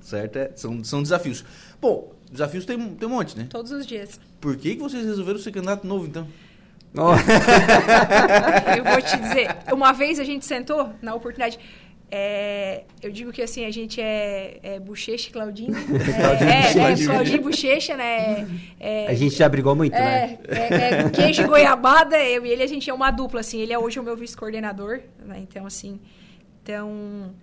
[0.00, 0.36] certo?
[0.36, 1.44] É, são, são desafios.
[1.80, 3.48] Bom, desafios tem, tem um monte, né?
[3.50, 4.20] Todos os dias.
[4.40, 6.28] Por que, que vocês resolveram ser candidato novo, então?
[6.94, 7.12] Oh.
[8.76, 11.58] eu vou te dizer, uma vez a gente sentou na oportunidade.
[12.08, 15.74] É, eu digo que assim, a gente é, é Bochecha e Claudinho.
[15.74, 18.46] É, é, é, Claudinho e Bochecha, né?
[18.78, 20.38] É, a gente já brigou muito, é, né?
[20.48, 23.60] É, é, queijo e goiabada, eu e ele, a gente é uma dupla, assim.
[23.60, 25.40] Ele é hoje o meu vice-coordenador, né?
[25.40, 26.00] Então, assim,
[26.62, 27.34] então,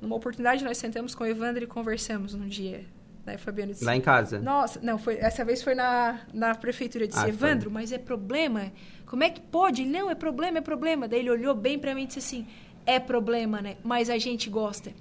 [0.00, 2.84] numa oportunidade nós sentamos com o Evandro e conversamos um dia.
[3.24, 4.40] Né, Fabiano disse, Lá em casa?
[4.40, 7.06] Nossa, não, foi, essa vez foi na, na prefeitura.
[7.06, 7.72] Disse, ah, Evandro, foi.
[7.72, 8.72] mas é problema?
[9.06, 9.84] Como é que pode?
[9.84, 11.06] Não, é problema, é problema.
[11.06, 12.46] Daí ele olhou bem para mim e disse assim,
[12.84, 13.76] é problema, né?
[13.84, 14.92] Mas a gente gosta.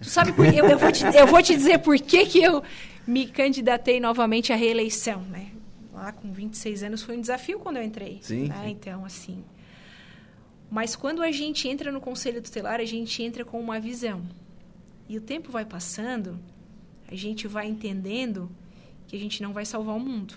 [0.00, 2.62] Tu sabe por eu, eu, vou te, eu vou te dizer por que, que eu
[3.06, 5.48] me candidatei novamente à reeleição, né?
[5.92, 8.18] Lá com 26 anos foi um desafio quando eu entrei.
[8.22, 8.62] Sim, né?
[8.62, 8.70] sim.
[8.70, 9.44] Então, assim...
[10.70, 14.22] Mas quando a gente entra no Conselho Tutelar, a gente entra com uma visão.
[15.08, 16.38] E o tempo vai passando,
[17.08, 18.50] a gente vai entendendo
[19.06, 20.34] que a gente não vai salvar o mundo.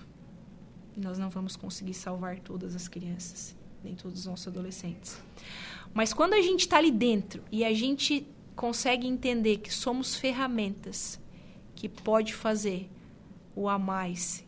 [0.96, 5.22] E nós não vamos conseguir salvar todas as crianças, nem todos os nossos adolescentes.
[5.94, 11.20] Mas quando a gente está ali dentro e a gente consegue entender que somos ferramentas
[11.76, 12.90] que pode fazer
[13.56, 14.46] o a mais,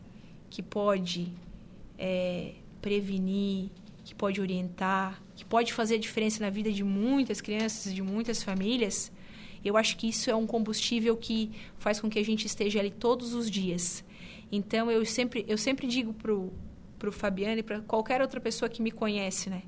[0.50, 1.32] que pode
[1.98, 3.70] é, prevenir,
[4.04, 8.42] que pode orientar, que pode fazer a diferença na vida de muitas crianças, de muitas
[8.42, 9.10] famílias,
[9.64, 12.90] eu acho que isso é um combustível que faz com que a gente esteja ali
[12.90, 14.04] todos os dias.
[14.50, 16.52] Então eu sempre eu sempre digo pro
[16.98, 19.62] pro Fabiano e para qualquer outra pessoa que me conhece, né?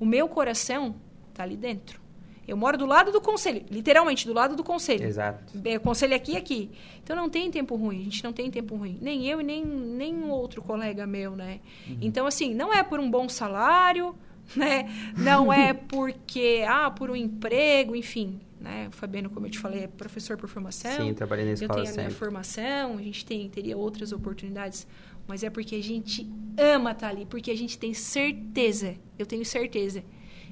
[0.00, 0.94] O meu coração
[1.30, 2.00] está ali dentro.
[2.48, 5.04] Eu moro do lado do conselho, literalmente do lado do conselho.
[5.04, 5.52] Exato.
[5.54, 6.70] O conselho aqui e aqui.
[7.04, 8.98] Então não tem tempo ruim, a gente não tem tempo ruim.
[9.02, 11.60] Nem eu e nem, nem outro colega meu, né?
[11.86, 11.98] Uhum.
[12.00, 14.14] Então, assim, não é por um bom salário,
[14.56, 14.88] né?
[15.14, 18.40] Não é porque, ah, por um emprego, enfim.
[18.60, 18.88] Né?
[18.88, 21.06] O Fabiano, como eu te falei, é professor por formação.
[21.06, 24.86] Sim, trabalhei na escola Eu tenho a minha formação, a gente tem, teria outras oportunidades.
[25.26, 29.44] Mas é porque a gente ama estar ali, porque a gente tem certeza, eu tenho
[29.44, 30.02] certeza,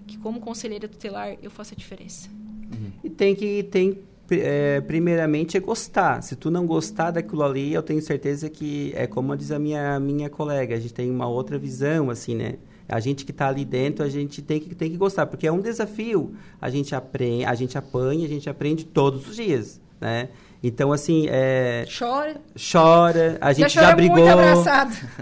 [0.07, 2.29] que como conselheira tutelar eu faço a diferença.
[2.73, 2.93] Uhum.
[3.03, 3.99] E tem que tem
[4.31, 6.23] é, primeiramente é gostar.
[6.23, 9.99] Se tu não gostar daquilo ali, eu tenho certeza que é como diz a minha
[9.99, 12.57] minha colega, a gente tem uma outra visão assim, né?
[12.89, 15.53] A gente que está ali dentro, a gente tem que, tem que gostar, porque é
[15.53, 16.35] um desafio.
[16.61, 20.29] A gente aprende, a gente apanha, a gente aprende todos os dias, né?
[20.63, 21.87] Então, assim, é...
[21.97, 22.41] Chora.
[22.73, 23.39] Chora.
[23.41, 24.27] A gente já, já brigou.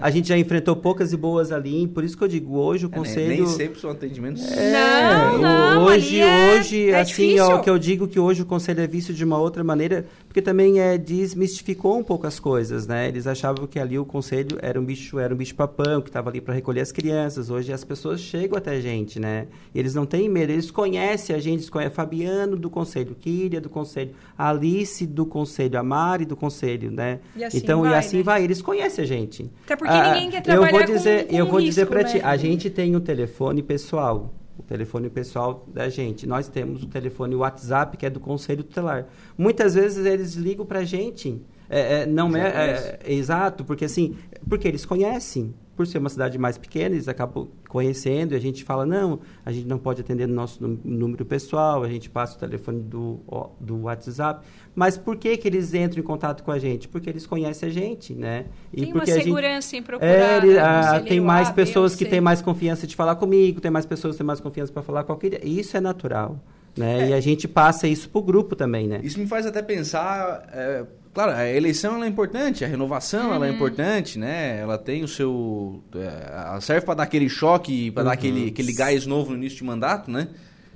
[0.01, 1.87] A gente já enfrentou poucas e boas ali.
[1.87, 3.27] Por isso que eu digo, hoje o é, conselho...
[3.27, 4.43] Nem, nem sempre são atendimentos...
[4.51, 8.45] É, não, não, Hoje, é, hoje é assim, ó, que eu digo que hoje o
[8.45, 12.85] conselho é visto de uma outra maneira, porque também é, desmistificou um pouco as coisas,
[12.85, 13.07] né?
[13.07, 16.29] Eles achavam que ali o conselho era um bicho, era um bicho papão, que estava
[16.29, 17.49] ali para recolher as crianças.
[17.49, 19.47] Hoje as pessoas chegam até a gente, né?
[19.73, 23.69] E eles não têm medo, eles conhecem a gente, conhecem Fabiano do conselho, Kíria do
[23.69, 27.19] conselho, Alice do conselho, a Mari do conselho, né?
[27.33, 28.23] E assim então, vai, e assim né?
[28.23, 29.49] vai, eles conhecem a gente.
[29.63, 31.85] Até porque ah, ninguém quer trabalhar eu vou dizer, com, com Eu vou risco, dizer
[31.85, 32.09] para né?
[32.09, 36.25] ti, a gente tem um telefone pessoal, o telefone pessoal da gente.
[36.25, 39.07] Nós temos o telefone WhatsApp, que é do Conselho Tutelar.
[39.37, 43.85] Muitas vezes eles ligam para a gente, é, é, não é, é, é, exato, porque
[43.85, 44.15] assim,
[44.47, 48.63] porque eles conhecem por ser uma cidade mais pequena, eles acabam conhecendo e a gente
[48.63, 52.39] fala, não, a gente não pode atender no nosso número pessoal, a gente passa o
[52.39, 53.19] telefone do,
[53.59, 54.45] do WhatsApp.
[54.73, 56.87] Mas por que, que eles entram em contato com a gente?
[56.87, 58.45] Porque eles conhecem a gente, né?
[58.73, 60.45] E tem porque uma segurança em procurar.
[60.45, 64.15] É, a, tem mais pessoas que têm mais confiança de falar comigo, tem mais pessoas
[64.15, 65.45] que têm mais confiança para falar com qualquer...
[65.45, 66.39] Isso é natural.
[66.77, 67.03] Né?
[67.03, 67.09] É.
[67.09, 68.99] E a gente passa isso para o grupo também, né?
[69.03, 70.47] Isso me faz até pensar...
[70.51, 70.85] É
[71.15, 73.45] Claro, a eleição é importante, a renovação uhum.
[73.45, 74.59] é importante, né?
[74.59, 75.81] Ela tem o seu.
[75.95, 78.07] É, ela serve para dar aquele choque, para uhum.
[78.07, 80.27] dar aquele, aquele gás novo no início de mandato, né?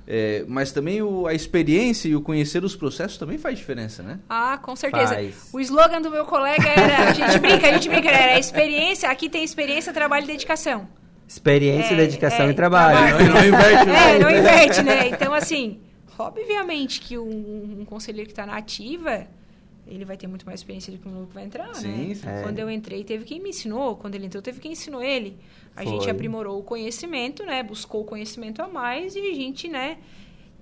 [0.08, 4.18] É, mas também o, a experiência e o conhecer os processos também faz diferença, né?
[4.30, 5.12] Ah, com certeza.
[5.12, 5.50] Faz.
[5.52, 9.28] O slogan do meu colega era, a gente brinca, a gente brinca, era experiência, aqui
[9.28, 10.88] tem experiência, trabalho e dedicação.
[11.28, 12.96] Experiência, é, dedicação é, e trabalho.
[12.96, 13.26] trabalho.
[13.26, 14.08] Não, não inverte, né?
[14.16, 15.08] É, não inverte, né?
[15.10, 15.80] Então, assim,
[16.18, 19.28] obviamente que um, um conselheiro que está na ativa
[19.90, 22.14] ele vai ter muito mais experiência do que o novo que vai entrar, sim, né?
[22.14, 22.28] Sim.
[22.28, 22.42] É.
[22.42, 23.96] Quando eu entrei, teve quem me ensinou.
[23.96, 25.36] Quando ele entrou, teve quem ensinou ele.
[25.74, 25.92] A Foi.
[25.92, 27.62] gente aprimorou o conhecimento, né?
[27.62, 29.98] Buscou o conhecimento a mais e a gente, né?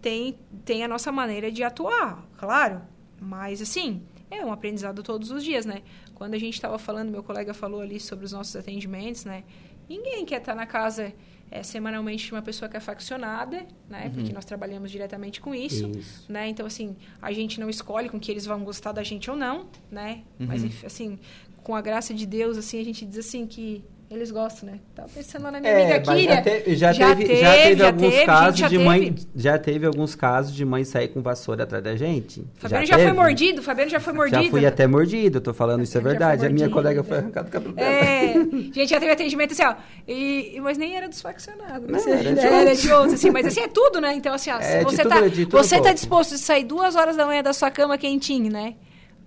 [0.00, 2.80] Tem, tem a nossa maneira de atuar, claro.
[3.20, 5.82] Mas, assim, é um aprendizado todos os dias, né?
[6.14, 9.44] Quando a gente estava falando, meu colega falou ali sobre os nossos atendimentos, né?
[9.88, 11.12] Ninguém quer estar na casa
[11.50, 14.04] é, semanalmente uma pessoa que é faccionada, né?
[14.06, 14.10] Uhum.
[14.12, 16.48] Porque nós trabalhamos diretamente com isso, isso, né?
[16.48, 19.68] Então, assim, a gente não escolhe com que eles vão gostar da gente ou não,
[19.90, 20.22] né?
[20.38, 20.46] Uhum.
[20.46, 21.18] Mas, assim,
[21.62, 24.78] com a graça de Deus, assim, a gente diz assim que Eles gostam, né?
[24.94, 26.34] Tava pensando lá na minha é, amiga Kíria.
[26.34, 28.78] Já, te, já, já, teve, já teve já alguns teve, casos de teve.
[28.78, 29.14] mãe.
[29.36, 32.42] Já teve alguns casos de mãe sair com vassoura atrás da gente.
[32.54, 34.42] Fabiano já, já foi mordido, Fabiano já foi mordido.
[34.44, 36.46] Já fui até mordido, tô falando, isso é verdade.
[36.46, 37.86] A minha colega foi arrancada do cabelo dela.
[37.86, 38.32] É,
[38.72, 39.74] gente, já teve atendimento assim, ó.
[40.06, 41.86] E, mas nem era dos faccionados.
[41.86, 43.30] Não, era, de era de outros, assim.
[43.30, 44.14] Mas assim, é tudo, né?
[44.14, 45.16] Então, assim, ó, é, você, tá,
[45.50, 48.74] você tá disposto a sair duas horas da manhã da sua cama quentinho, né?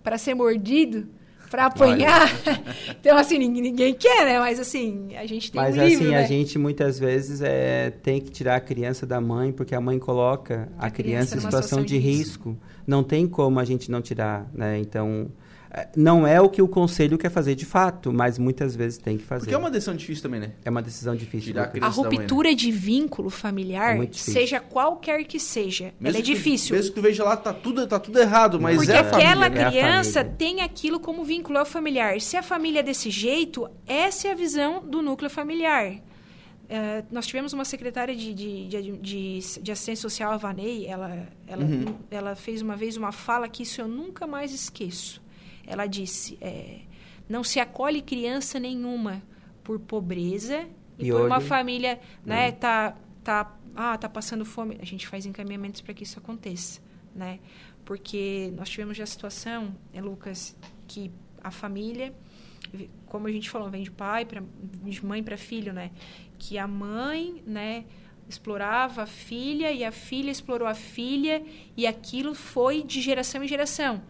[0.02, 1.08] Pra ser mordido
[1.52, 2.32] para apanhar.
[3.00, 4.40] então, assim, ninguém, ninguém, quer, né?
[4.40, 6.18] Mas, assim, a gente tem Mas, um assim, livro, né?
[6.18, 10.00] a gente muitas vezes é, tem que tirar a criança da mãe, porque a mãe
[10.00, 12.50] coloca a, a criança, criança, em situação, situação de, de risco.
[12.52, 12.58] risco.
[12.88, 14.80] Não tem como a gente não tirar, né?
[14.80, 15.30] Então,
[15.96, 19.24] não é o que o conselho quer fazer de fato, mas muitas vezes tem que
[19.24, 19.46] fazer.
[19.46, 20.52] Porque é uma decisão difícil também, né?
[20.66, 21.54] É uma decisão difícil.
[21.54, 22.56] Tirar a, a ruptura mãe, né?
[22.56, 26.76] de vínculo familiar, é seja qualquer que seja, mesmo ela é difícil.
[26.76, 29.46] mesmo que tu veja lá, tá tudo, tá tudo errado, mas Porque é a aquela
[29.46, 30.36] família, criança né?
[30.38, 32.20] tem aquilo como vínculo ao familiar.
[32.20, 35.94] Se a família é desse jeito, essa é a visão do núcleo familiar.
[35.94, 41.28] Uh, nós tivemos uma secretária de, de, de, de, de assistência social, a Vanei, ela,
[41.48, 41.96] ela, uhum.
[42.10, 45.22] ela fez uma vez uma fala que isso eu nunca mais esqueço
[45.66, 46.82] ela disse: é,
[47.28, 49.22] não se acolhe criança nenhuma
[49.64, 52.52] por pobreza e, e por uma família, né, é.
[52.52, 54.78] tá, tá, ah, tá passando fome.
[54.82, 56.82] A gente faz encaminhamentos para que isso aconteça,
[57.16, 57.40] né?
[57.86, 60.56] Porque nós tivemos já a situação, é, Lucas,
[60.88, 61.12] que
[61.44, 62.14] a família,
[63.06, 64.44] como a gente falou, vem de pai para
[64.84, 65.92] de mãe para filho, né?
[66.38, 67.86] Que a mãe, né,
[68.28, 71.44] explorava a filha e a filha explorou a filha
[71.76, 74.02] e aquilo foi de geração em geração.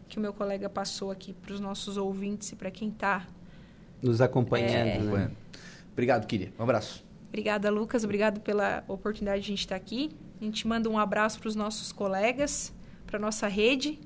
[0.08, 3.26] que o meu colega passou aqui para os nossos ouvintes e para quem está
[4.02, 5.14] nos acompanhando.
[5.16, 5.18] É...
[5.18, 5.30] Né?
[5.92, 6.52] Obrigado, Kiria.
[6.58, 7.04] Um abraço.
[7.28, 8.04] Obrigada, Lucas.
[8.04, 10.10] Obrigado pela oportunidade de a gente estar aqui.
[10.40, 12.72] A gente manda um abraço para os nossos colegas,
[13.06, 13.98] para nossa rede.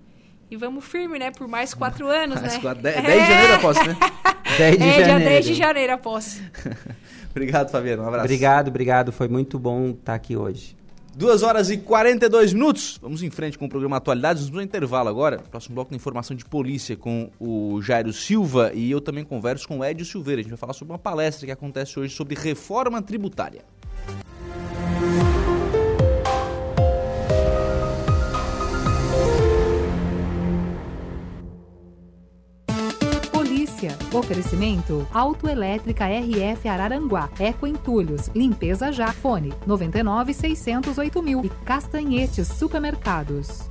[0.50, 1.30] E vamos firme, né?
[1.30, 2.60] Por mais quatro anos, mais né?
[2.60, 3.96] Quatro, 10 de janeiro após, né?
[4.58, 5.18] 10 de é, janeiro.
[5.18, 6.42] dia 10 de janeiro após.
[7.30, 8.02] obrigado, Fabiano.
[8.02, 8.24] Um abraço.
[8.24, 9.12] Obrigado, obrigado.
[9.12, 10.76] Foi muito bom estar aqui hoje.
[11.16, 12.98] 2 horas e 42 minutos.
[13.02, 14.42] Vamos em frente com o programa Atualidades.
[14.44, 15.38] Vamos no intervalo agora.
[15.38, 19.78] Próximo bloco de informação de polícia com o Jairo Silva e eu também converso com
[19.78, 20.40] o Edio Silveira.
[20.40, 23.64] A gente vai falar sobre uma palestra que acontece hoje sobre reforma tributária.
[34.12, 43.70] Oferecimento Autoelétrica RF Araranguá, Eco Entulhos, Limpeza Já, Fone 99 608 mil e Castanhetes Supermercados.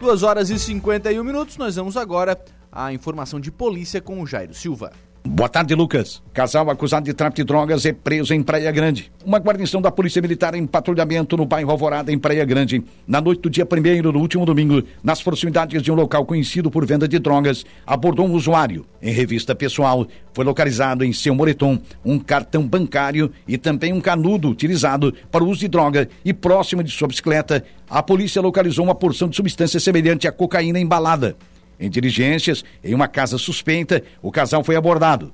[0.00, 4.54] 2 horas e 51 minutos, nós vamos agora à informação de polícia com o Jairo
[4.54, 4.90] Silva.
[5.24, 6.20] Boa tarde, Lucas.
[6.34, 9.10] Casal acusado de tráfico de drogas é preso em Praia Grande.
[9.24, 13.40] Uma guarnição da Polícia Militar em patrulhamento no bairro Alvorada, em Praia Grande, na noite
[13.40, 17.20] do dia 1 do último domingo, nas proximidades de um local conhecido por venda de
[17.20, 18.84] drogas, abordou um usuário.
[19.00, 24.48] Em revista pessoal, foi localizado em seu moletom um cartão bancário e também um canudo
[24.48, 28.94] utilizado para o uso de droga e próximo de sua bicicleta, a polícia localizou uma
[28.94, 31.36] porção de substância semelhante à cocaína embalada.
[31.78, 35.32] Em diligências, em uma casa suspeita, o casal foi abordado.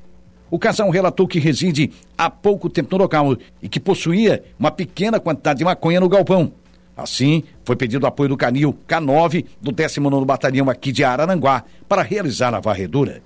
[0.50, 5.20] O casal relatou que reside há pouco tempo no local e que possuía uma pequena
[5.20, 6.52] quantidade de maconha no galpão.
[6.96, 12.54] Assim, foi pedido apoio do canil K9 do 19º Batalhão aqui de Araranguá para realizar
[12.54, 13.22] a varredura.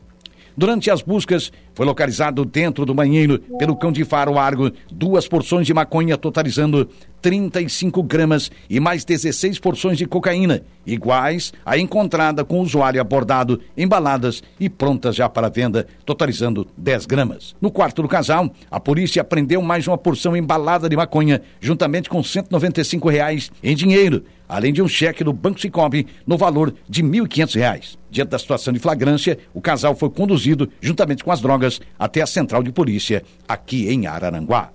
[0.56, 5.66] Durante as buscas, foi localizado dentro do banheiro, pelo cão de faro Argo, duas porções
[5.66, 6.88] de maconha totalizando
[7.22, 13.60] 35 gramas e mais 16 porções de cocaína, iguais à encontrada com o usuário abordado,
[13.76, 17.54] embaladas e prontas já para venda, totalizando 10 gramas.
[17.60, 22.22] No quarto do casal, a polícia apreendeu mais uma porção embalada de maconha, juntamente com
[22.22, 27.08] 195 reais em dinheiro, além de um cheque do Banco Cicobi no valor de R$
[27.08, 28.01] 1.500.
[28.12, 32.26] Diante da situação de flagrância, o casal foi conduzido, juntamente com as drogas, até a
[32.26, 34.70] central de polícia, aqui em Araranguá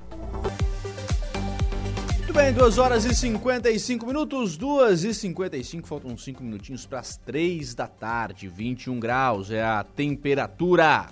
[2.38, 7.74] bem, 2 horas e 55 minutos, 2 e 55, faltam 5 minutinhos para as 3
[7.74, 11.08] da tarde, 21 graus é a temperatura.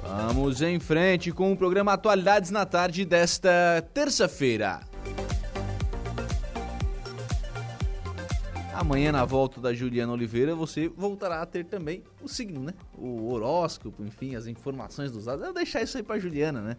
[0.00, 4.78] Vamos em frente com o programa Atualidades na tarde desta terça-feira.
[8.78, 12.72] Amanhã, na volta da Juliana Oliveira, você voltará a ter também o signo, né?
[12.96, 15.40] O horóscopo, enfim, as informações dos dados.
[15.40, 16.76] Eu vou deixar isso aí para Juliana, né?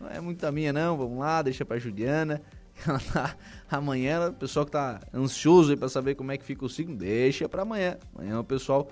[0.00, 0.96] Não é muito a minha, não.
[0.96, 2.42] Vamos lá, deixa pra Juliana.
[2.84, 3.36] Ela tá,
[3.70, 6.96] amanhã, o pessoal que tá ansioso aí pra saber como é que fica o signo,
[6.96, 7.96] deixa pra amanhã.
[8.16, 8.90] Amanhã o pessoal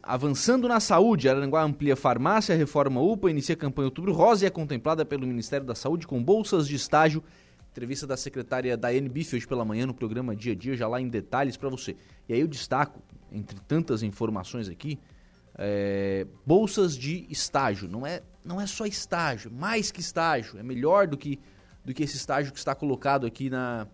[0.00, 5.04] Avançando na saúde, Aranguá amplia farmácia, reforma UPA, inicia campanha Outubro Rosa e é contemplada
[5.04, 7.20] pelo Ministério da Saúde com bolsas de estágio.
[7.72, 11.00] Entrevista da secretária Daiane Biff hoje pela manhã no programa Dia a Dia, já lá
[11.00, 11.96] em detalhes para você.
[12.28, 13.02] E aí eu destaco,
[13.32, 15.00] entre tantas informações aqui,
[15.58, 17.88] é, bolsas de estágio.
[17.88, 20.58] Não é, não é só estágio, mais que estágio.
[20.58, 21.38] É melhor do que,
[21.84, 23.86] do que esse estágio que está colocado aqui na,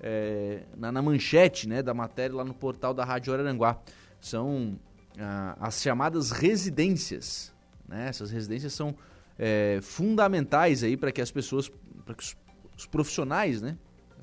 [0.00, 3.78] é, na, na, manchete né, da matéria lá no portal da Rádio Araranguá
[4.20, 4.78] são
[5.18, 7.52] ah, as chamadas residências.
[7.88, 8.08] Né?
[8.08, 8.94] Essas residências são
[9.38, 11.70] é, fundamentais aí para que as pessoas,
[12.04, 12.36] para que os,
[12.76, 13.76] os, profissionais, né,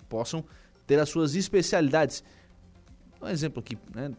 [0.08, 0.44] possam
[0.86, 2.24] ter as suas especialidades.
[3.22, 4.12] Um exemplo aqui, né?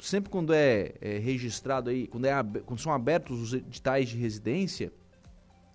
[0.00, 2.34] sempre quando é, é registrado aí, quando, é,
[2.64, 4.92] quando são abertos os editais de residência,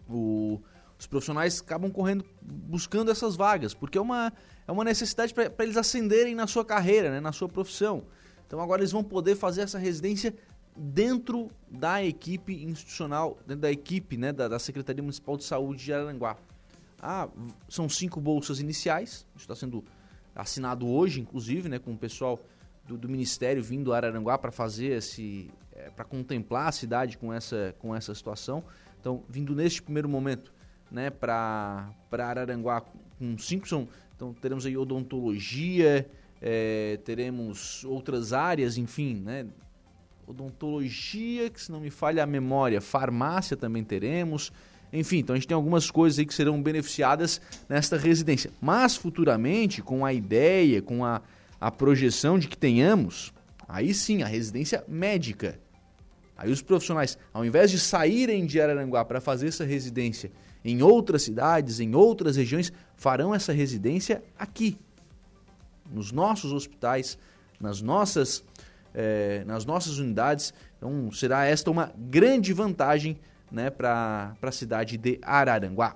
[0.07, 0.61] o,
[0.97, 4.31] os profissionais acabam correndo buscando essas vagas, porque é uma,
[4.67, 8.03] é uma necessidade para eles ascenderem na sua carreira, né, na sua profissão.
[8.47, 10.33] Então agora eles vão poder fazer essa residência
[10.75, 15.93] dentro da equipe institucional, dentro da equipe né, da, da Secretaria Municipal de Saúde de
[15.93, 16.37] Aranguá.
[17.01, 17.27] Ah,
[17.67, 19.83] são cinco bolsas iniciais, isso está sendo
[20.35, 22.39] assinado hoje, inclusive, né, com o pessoal
[22.89, 27.31] do, do Ministério vindo a Araranguá para fazer esse, é, para contemplar a cidade com
[27.31, 28.63] essa, com essa situação.
[28.99, 30.51] Então, vindo neste primeiro momento,
[30.91, 33.67] né, para Araranguá com cinco
[34.15, 36.09] então teremos aí odontologia,
[36.41, 39.45] é, teremos outras áreas, enfim, né?
[40.27, 44.51] Odontologia, que se não me falha a memória, farmácia também teremos.
[44.91, 48.51] Enfim, então a gente tem algumas coisas aí que serão beneficiadas nesta residência.
[48.59, 51.21] Mas futuramente, com a ideia, com a,
[51.59, 53.33] a projeção de que tenhamos,
[53.67, 55.59] aí sim, a residência médica.
[56.37, 60.31] Aí os profissionais, ao invés de saírem de Araranguá para fazer essa residência
[60.63, 64.77] em outras cidades, em outras regiões, farão essa residência aqui,
[65.91, 67.17] nos nossos hospitais,
[67.59, 68.43] nas nossas,
[68.93, 70.53] é, nas nossas unidades.
[70.77, 73.17] Então, será esta uma grande vantagem
[73.51, 75.95] né, para a cidade de Araranguá.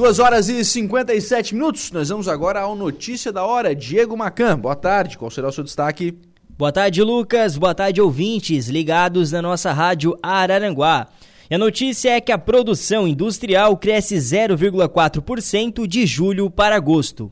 [0.00, 1.92] 2 horas e 57 minutos.
[1.92, 3.74] Nós vamos agora ao Notícia da Hora.
[3.74, 5.18] Diego Macan, boa tarde.
[5.18, 6.16] Qual será o seu destaque?
[6.48, 7.58] Boa tarde, Lucas.
[7.58, 11.08] Boa tarde, ouvintes ligados na nossa rádio Araranguá.
[11.50, 17.30] E a notícia é que a produção industrial cresce 0,4% de julho para agosto.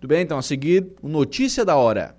[0.00, 2.16] Tudo bem, então a seguir, o Notícia da Hora.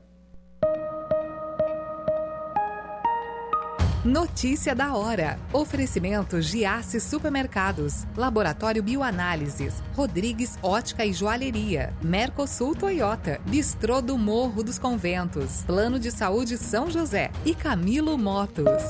[4.08, 5.38] Notícia da hora.
[5.51, 14.80] Oferecimento Giasse Supermercados, Laboratório Bioanálises, Rodrigues Ótica e Joalheria, Mercosul Toyota, Bistrô do Morro dos
[14.80, 18.82] Conventos, Plano de Saúde São José e Camilo Motos.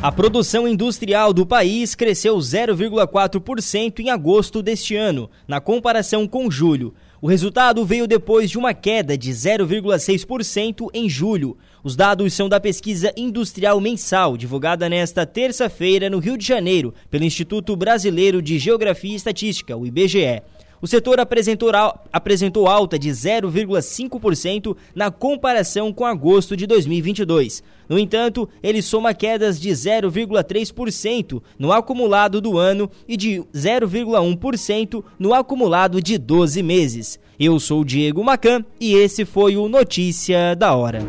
[0.00, 6.94] A produção industrial do país cresceu 0,4% em agosto deste ano, na comparação com julho.
[7.20, 11.56] O resultado veio depois de uma queda de 0,6% em julho.
[11.82, 17.24] Os dados são da pesquisa industrial mensal, divulgada nesta terça-feira no Rio de Janeiro, pelo
[17.24, 20.42] Instituto Brasileiro de Geografia e Estatística, o IBGE.
[20.80, 27.62] O setor apresentou, alta de 0,5% na comparação com agosto de 2022.
[27.88, 35.32] No entanto, ele soma quedas de 0,3% no acumulado do ano e de 0,1% no
[35.34, 37.18] acumulado de 12 meses.
[37.38, 41.00] Eu sou Diego Macan e esse foi o Notícia da Hora.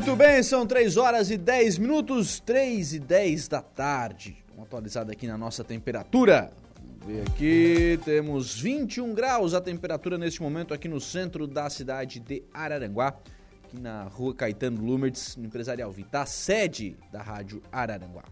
[0.00, 4.42] Muito bem, são 3 horas e 10 minutos, 3 e 10 da tarde.
[4.54, 6.50] Uma atualizada aqui na nossa temperatura.
[7.02, 12.18] Vamos ver aqui, temos 21 graus a temperatura neste momento aqui no centro da cidade
[12.18, 18.24] de Araranguá, aqui na rua Caetano Lumertz, no Empresarial Vita, sede da Rádio Araranguá.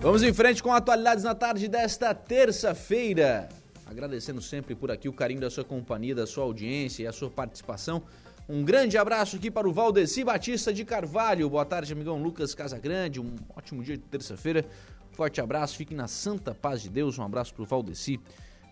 [0.00, 3.48] Vamos em frente com atualidades na tarde desta terça-feira.
[3.90, 7.28] Agradecendo sempre por aqui o carinho da sua companhia, da sua audiência e a sua
[7.28, 8.04] participação.
[8.48, 11.50] Um grande abraço aqui para o Valdeci Batista de Carvalho.
[11.50, 13.20] Boa tarde, amigão Lucas Casagrande.
[13.20, 14.64] Um ótimo dia de terça-feira.
[15.10, 17.18] Forte abraço, fique na santa paz de Deus.
[17.18, 18.20] Um abraço para o Valdeci.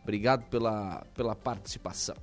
[0.04, 2.14] Obrigado pela, pela participação.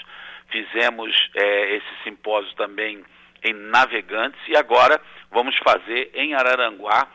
[0.51, 3.03] fizemos é, esse simpósio também
[3.43, 5.01] em Navegantes e agora
[5.31, 7.09] vamos fazer em Araranguá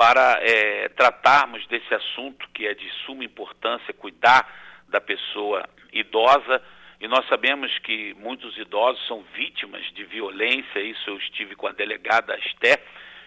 [0.00, 4.50] para é, tratarmos desse assunto que é de suma importância, cuidar
[4.88, 6.62] da pessoa idosa.
[6.98, 10.80] E nós sabemos que muitos idosos são vítimas de violência.
[10.80, 12.82] Isso eu estive com a delegada Esté,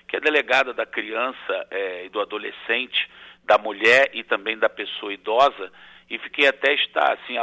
[0.08, 3.08] que é delegada da criança é, e do adolescente,
[3.44, 5.72] da mulher e também da pessoa idosa.
[6.10, 7.36] E fiquei até estar assim,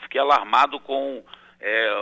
[0.00, 1.22] fiquei alarmado com
[1.60, 1.92] é,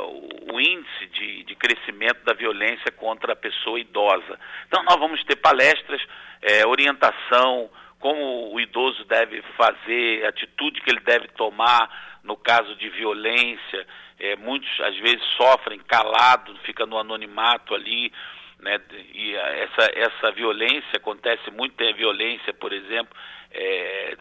[0.53, 4.39] o índice de, de, crescimento da violência contra a pessoa idosa.
[4.67, 6.03] Então, nós vamos ter palestras,
[6.43, 12.89] é, orientação, como o idoso deve fazer, atitude que ele deve tomar no caso de
[12.91, 13.87] violência.
[14.19, 18.13] É, muitos, às vezes, sofrem calado, fica no anonimato ali.
[18.61, 18.81] Né,
[19.15, 23.15] e essa, essa violência acontece muito, tem a violência, por exemplo,
[23.51, 24.17] é,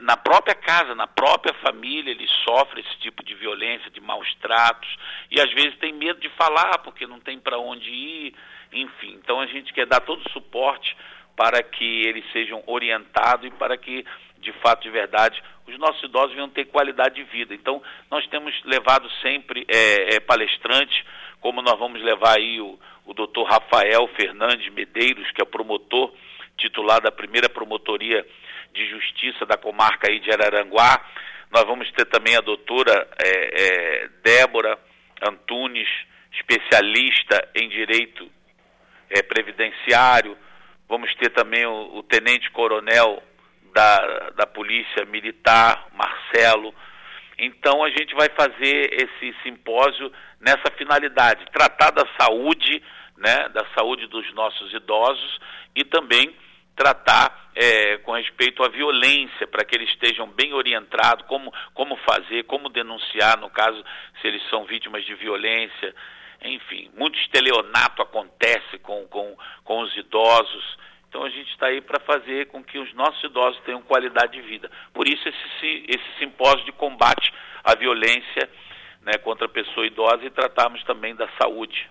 [0.00, 4.88] na própria casa, na própria família, ele sofre esse tipo de violência, de maus tratos,
[5.30, 8.34] e às vezes tem medo de falar porque não tem para onde ir,
[8.72, 9.18] enfim.
[9.22, 10.96] Então a gente quer dar todo o suporte
[11.36, 14.04] para que eles sejam orientados e para que,
[14.38, 17.54] de fato, de verdade, os nossos idosos venham ter qualidade de vida.
[17.54, 17.80] Então,
[18.10, 21.00] nós temos levado sempre é, é, palestrantes,
[21.40, 22.76] como nós vamos levar aí o,
[23.06, 26.12] o doutor Rafael Fernandes Medeiros, que é promotor
[26.56, 28.26] titular da primeira promotoria
[28.72, 31.04] de Justiça da comarca aí de Araranguá.
[31.50, 34.78] Nós vamos ter também a doutora é, é, Débora
[35.22, 35.88] Antunes,
[36.32, 38.30] especialista em direito
[39.10, 40.36] é, previdenciário.
[40.88, 43.22] Vamos ter também o, o tenente-coronel
[43.74, 46.74] da, da Polícia Militar, Marcelo.
[47.38, 52.82] Então a gente vai fazer esse simpósio nessa finalidade, tratar da saúde,
[53.16, 55.38] né, da saúde dos nossos idosos
[55.74, 56.34] e também
[56.78, 62.44] tratar é, com respeito à violência, para que eles estejam bem orientados, como, como fazer,
[62.44, 63.84] como denunciar, no caso,
[64.20, 65.92] se eles são vítimas de violência.
[66.40, 70.78] Enfim, muito estelionato acontece com, com, com os idosos.
[71.08, 74.42] Então a gente está aí para fazer com que os nossos idosos tenham qualidade de
[74.42, 74.70] vida.
[74.94, 77.32] Por isso esse, esse simpósio de combate
[77.64, 78.48] à violência
[79.02, 81.90] né, contra a pessoa idosa e tratarmos também da saúde.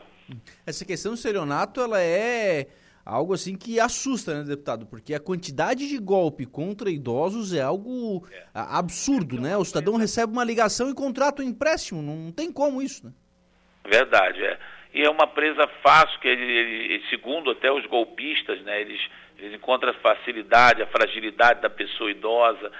[0.65, 2.67] Essa questão do celionato, ela é
[3.07, 4.85] algo assim que assusta, né, deputado?
[4.85, 8.43] Porque a quantidade de golpe contra idosos é algo é.
[8.53, 9.55] absurdo, né?
[9.55, 13.13] O cidadão recebe uma ligação e contrata um empréstimo, não tem como isso, né?
[13.89, 14.59] Verdade, é.
[14.93, 18.99] E é uma presa fácil, que ele, ele, segundo até os golpistas, né, eles,
[19.37, 22.71] eles encontram a facilidade, a fragilidade da pessoa idosa.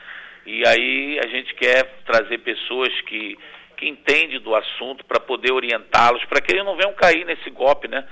[0.45, 3.37] E aí a gente quer trazer pessoas que,
[3.77, 7.87] que entendem do assunto para poder orientá-los, para que eles não venham cair nesse golpe,
[7.87, 8.05] né?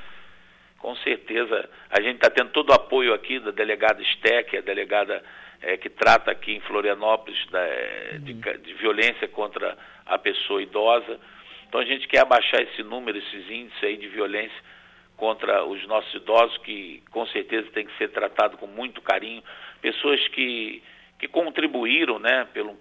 [0.86, 5.24] Com certeza, a gente está tendo todo o apoio aqui da delegada Steck, a delegada
[5.60, 9.76] é, que trata aqui em Florianópolis da, é, de, de violência contra
[10.06, 11.20] a pessoa idosa.
[11.68, 14.56] Então a gente quer abaixar esse número, esses índices aí de violência
[15.18, 19.44] contra os nossos idosos, que com certeza tem que ser tratado com muito carinho,
[19.82, 20.84] pessoas que,
[21.18, 22.78] que contribuíram né, pelo,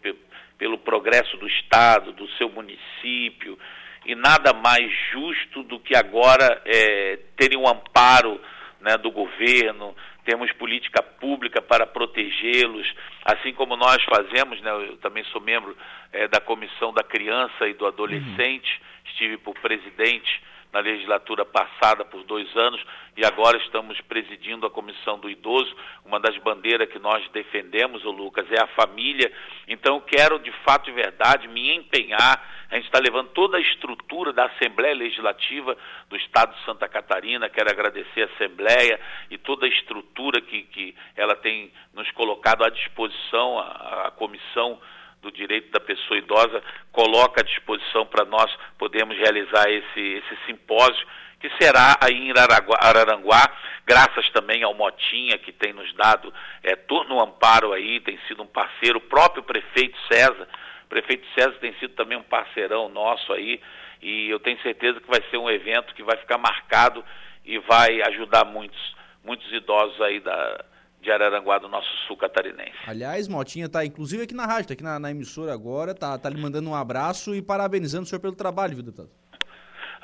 [0.58, 3.58] pelo progresso do Estado, do seu município,
[4.06, 8.40] e nada mais justo do que agora é, terem um amparo
[8.80, 9.94] né, do governo,
[10.24, 12.86] temos política pública para protegê-los,
[13.24, 15.76] assim como nós fazemos, né, eu também sou membro
[16.12, 19.10] é, da Comissão da Criança e do Adolescente, uhum.
[19.10, 20.42] estive por presidente
[20.74, 22.84] na legislatura passada por dois anos
[23.16, 25.72] e agora estamos presidindo a Comissão do Idoso.
[26.04, 29.30] Uma das bandeiras que nós defendemos, o Lucas, é a família.
[29.68, 32.63] Então, eu quero, de fato e verdade, me empenhar.
[32.70, 35.76] A gente está levando toda a estrutura da Assembleia Legislativa
[36.08, 37.48] do Estado de Santa Catarina.
[37.48, 39.00] Quero agradecer a Assembleia
[39.30, 44.80] e toda a estrutura que, que ela tem nos colocado à disposição, a, a comissão
[45.22, 46.62] do direito da pessoa idosa
[46.92, 51.06] coloca à disposição para nós podermos realizar esse, esse simpósio
[51.40, 52.32] que será aí em
[52.80, 53.42] Araranguá,
[53.84, 58.46] graças também ao Motinha, que tem nos dado é, turno amparo aí, tem sido um
[58.46, 60.48] parceiro, o próprio prefeito César,
[60.84, 63.60] o prefeito César tem sido também um parceirão nosso aí,
[64.02, 67.04] e eu tenho certeza que vai ser um evento que vai ficar marcado
[67.44, 70.64] e vai ajudar muitos, muitos idosos aí da,
[71.00, 72.74] de Araranguá do nosso sul catarinense.
[72.86, 76.28] Aliás, Motinha tá inclusive aqui na rádio, tá aqui na, na, emissora agora, tá, tá
[76.28, 79.10] lhe mandando um abraço e parabenizando o senhor pelo trabalho, viu, deputado?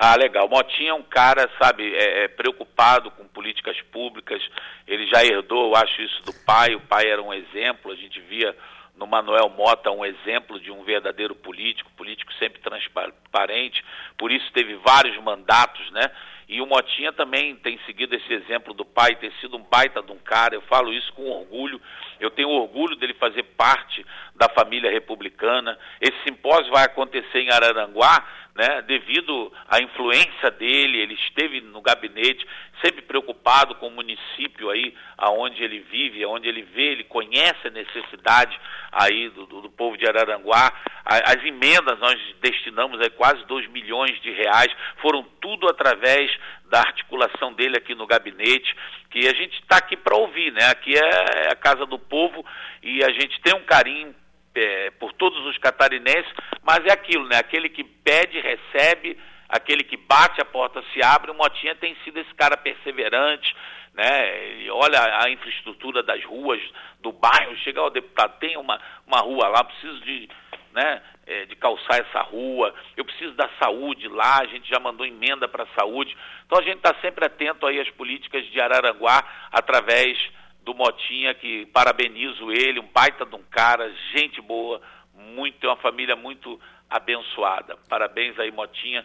[0.02, 0.48] Ah, legal.
[0.48, 4.40] Motinha é um cara, sabe, é, é, preocupado com políticas públicas.
[4.86, 6.74] Ele já herdou, eu acho isso do pai.
[6.74, 7.92] O pai era um exemplo.
[7.92, 8.56] A gente via
[9.00, 13.82] no Manuel Mota um exemplo de um verdadeiro político, político sempre transparente.
[14.18, 16.10] Por isso teve vários mandatos, né?
[16.46, 20.12] E o Motinha também tem seguido esse exemplo do pai, ter sido um baita de
[20.12, 21.80] um cara, eu falo isso com orgulho.
[22.18, 25.78] Eu tenho orgulho dele fazer parte da família republicana.
[26.00, 28.26] Esse simpósio vai acontecer em Araranguá,
[28.60, 32.46] né, devido à influência dele, ele esteve no gabinete,
[32.84, 37.70] sempre preocupado com o município aí, aonde ele vive, aonde ele vê, ele conhece a
[37.70, 38.60] necessidade
[38.92, 40.70] aí do, do, do povo de Araranguá.
[41.06, 46.30] A, as emendas nós destinamos aí quase 2 milhões de reais, foram tudo através
[46.66, 48.76] da articulação dele aqui no gabinete,
[49.10, 50.66] que a gente está aqui para ouvir, né?
[50.66, 52.44] Aqui é, é a casa do povo
[52.82, 54.14] e a gente tem um carinho
[54.54, 56.32] é, por todos os catarinenses,
[56.62, 57.36] mas é aquilo, né?
[57.36, 61.30] Aquele que pede, recebe, aquele que bate, a porta se abre.
[61.30, 63.54] O Motinha tem sido esse cara perseverante,
[63.94, 64.62] né?
[64.62, 66.60] E olha a infraestrutura das ruas
[67.00, 67.56] do bairro.
[67.58, 70.28] Chega ao deputado, tem uma, uma rua lá, preciso de,
[70.72, 75.06] né, é, de calçar essa rua, eu preciso da saúde lá, a gente já mandou
[75.06, 76.16] emenda para a saúde.
[76.46, 79.22] Então a gente está sempre atento aí às políticas de Araranguá
[79.52, 80.18] através
[80.64, 84.80] do Motinha, que parabenizo ele, um baita de um cara, gente boa,
[85.14, 87.76] muito, tem uma família muito abençoada.
[87.88, 89.04] Parabéns aí, Motinha.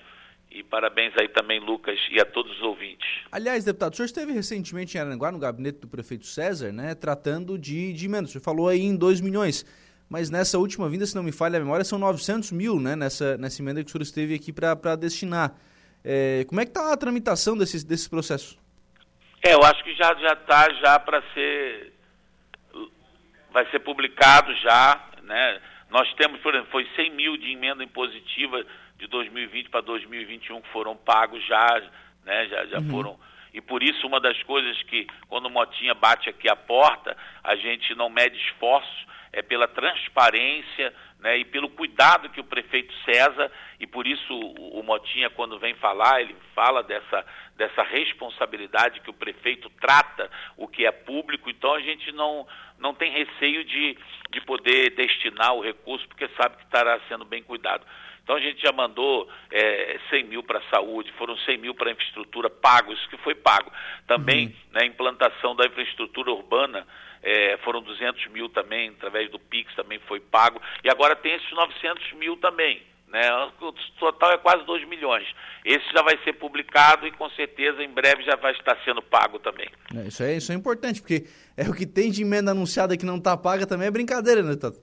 [0.51, 3.05] E parabéns aí também, Lucas, e a todos os ouvintes.
[3.29, 7.57] Aliás, deputado, o senhor esteve recentemente em Aranguá, no gabinete do prefeito César, né, tratando
[7.57, 8.29] de, de emendas.
[8.29, 9.65] O senhor falou aí em 2 milhões,
[10.09, 13.37] mas nessa última vinda, se não me falha a memória, são 900 mil, né, nessa,
[13.37, 15.57] nessa emenda que o senhor esteve aqui para destinar.
[16.03, 18.57] É, como é que está a tramitação desses, desses processos?
[19.45, 21.93] É, eu acho que já já está já para ser
[23.51, 25.61] vai ser publicado já, né?
[25.87, 28.65] Nós temos, por exemplo, foi 100 mil de emenda impositiva
[28.97, 31.79] de 2020 para 2021 que foram pagos já,
[32.23, 32.47] né?
[32.47, 32.89] Já, já uhum.
[32.89, 33.19] foram.
[33.53, 37.55] E por isso uma das coisas que quando o Motinha bate aqui a porta, a
[37.55, 43.51] gente não mede esforços, é pela transparência né, e pelo cuidado que o prefeito César,
[43.79, 47.25] e por isso o, o Motinha, quando vem falar, ele fala dessa,
[47.55, 52.45] dessa responsabilidade que o prefeito trata o que é público, então a gente não,
[52.77, 53.97] não tem receio de,
[54.29, 57.85] de poder destinar o recurso, porque sabe que estará sendo bem cuidado.
[58.25, 61.89] Então a gente já mandou é, 100 mil para a saúde, foram 100 mil para
[61.89, 63.71] a infraestrutura pagos, que foi pago.
[64.07, 64.53] Também, uhum.
[64.71, 66.87] na né, implantação da infraestrutura urbana,
[67.21, 70.59] é, foram 200 mil também, através do PIX também foi pago.
[70.83, 72.81] E agora tem esses 900 mil também.
[73.15, 73.31] Né?
[73.61, 75.25] O total é quase 2 milhões.
[75.63, 79.39] Esse já vai ser publicado e com certeza em breve já vai estar sendo pago
[79.39, 79.69] também.
[79.95, 83.05] É, isso, é, isso é importante, porque é o que tem de emenda anunciada que
[83.05, 84.81] não está paga também é brincadeira, né, Tato?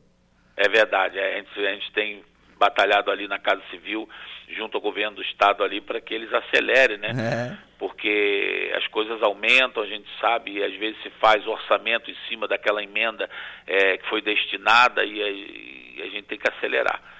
[0.56, 1.18] É verdade.
[1.18, 2.24] É, a, gente, a gente tem
[2.58, 4.08] batalhado ali na Casa Civil,
[4.56, 7.10] junto ao governo do Estado ali, para que eles acelerem, né?
[7.10, 7.58] É.
[7.78, 12.48] Porque as coisas aumentam, a gente sabe, e às vezes se faz orçamento em cima
[12.48, 13.28] daquela emenda
[13.66, 17.12] é, que foi destinada e a, e a gente tem que acelerar.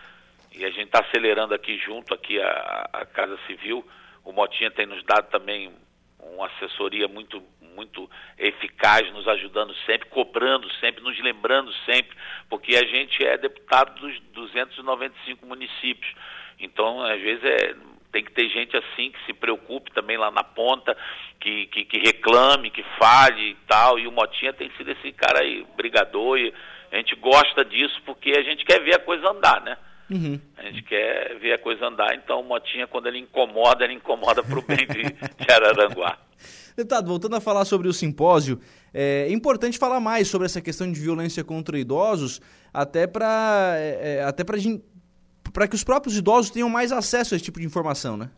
[0.54, 3.86] E a gente está acelerando aqui junto aqui a, a Casa Civil.
[4.24, 5.72] O Motinha tem nos dado também
[6.18, 7.42] uma assessoria muito
[7.74, 12.14] muito eficaz, nos ajudando sempre, cobrando sempre, nos lembrando sempre,
[12.48, 16.14] porque a gente é deputado dos 295 municípios.
[16.60, 17.74] Então, às vezes, é,
[18.12, 20.96] tem que ter gente assim que se preocupe também lá na ponta,
[21.40, 23.98] que, que, que reclame, que fale e tal.
[23.98, 26.52] E o Motinha tem sido esse cara aí, brigador, e
[26.92, 29.78] a gente gosta disso porque a gente quer ver a coisa andar, né?
[30.12, 30.38] Uhum.
[30.56, 34.42] A gente quer ver a coisa andar, então o Motinha, quando ele incomoda, ele incomoda
[34.42, 36.18] para o bem de, de Araranguá.
[36.76, 38.58] Deputado, voltando a falar sobre o simpósio,
[38.92, 42.40] é importante falar mais sobre essa questão de violência contra idosos,
[42.72, 47.44] até para é, é até para que os próprios idosos tenham mais acesso a esse
[47.44, 48.30] tipo de informação, né?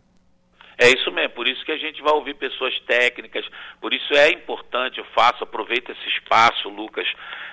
[0.79, 3.47] É isso mesmo, por isso que a gente vai ouvir pessoas técnicas,
[3.81, 7.07] por isso é importante, eu faço, aproveito esse espaço, Lucas,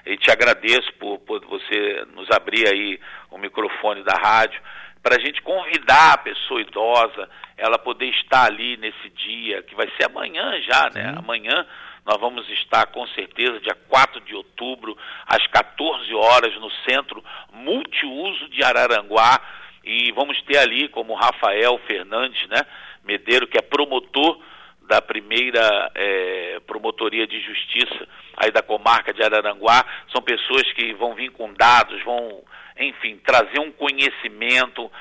[0.05, 2.99] e te agradeço por, por você nos abrir aí
[3.29, 4.59] o microfone da rádio,
[5.03, 9.87] para a gente convidar a pessoa idosa, ela poder estar ali nesse dia, que vai
[9.97, 11.11] ser amanhã já, né?
[11.11, 11.17] Sim.
[11.17, 11.65] Amanhã
[12.05, 18.49] nós vamos estar com certeza, dia 4 de outubro, às 14 horas, no centro multiuso
[18.49, 19.39] de Araranguá,
[19.83, 22.61] e vamos ter ali como Rafael Fernandes, né?
[23.03, 24.39] Medeiro, que é promotor
[24.81, 31.15] da primeira é, promotoria de justiça aí da comarca de Araranguá, são pessoas que vão
[31.15, 32.43] vir com dados, vão
[32.77, 34.91] enfim, trazer um conhecimento,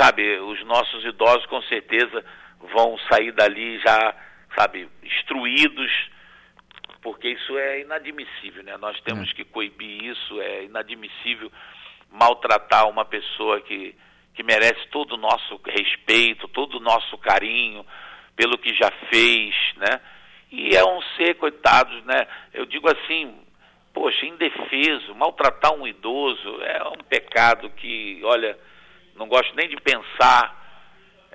[0.00, 0.38] sabe?
[0.40, 2.24] Os nossos idosos com certeza
[2.72, 4.14] vão sair dali já,
[4.56, 5.92] sabe, instruídos,
[7.02, 8.76] porque isso é inadmissível, né?
[8.76, 9.34] Nós temos é.
[9.34, 11.50] que coibir isso, é inadmissível
[12.10, 13.94] maltratar uma pessoa que,
[14.38, 17.84] que merece todo o nosso respeito, todo o nosso carinho
[18.36, 20.00] pelo que já fez, né?
[20.52, 22.24] E é um ser, coitados, né?
[22.54, 23.34] Eu digo assim,
[23.92, 28.56] poxa, indefeso, maltratar um idoso é um pecado que, olha,
[29.16, 30.56] não gosto nem de pensar,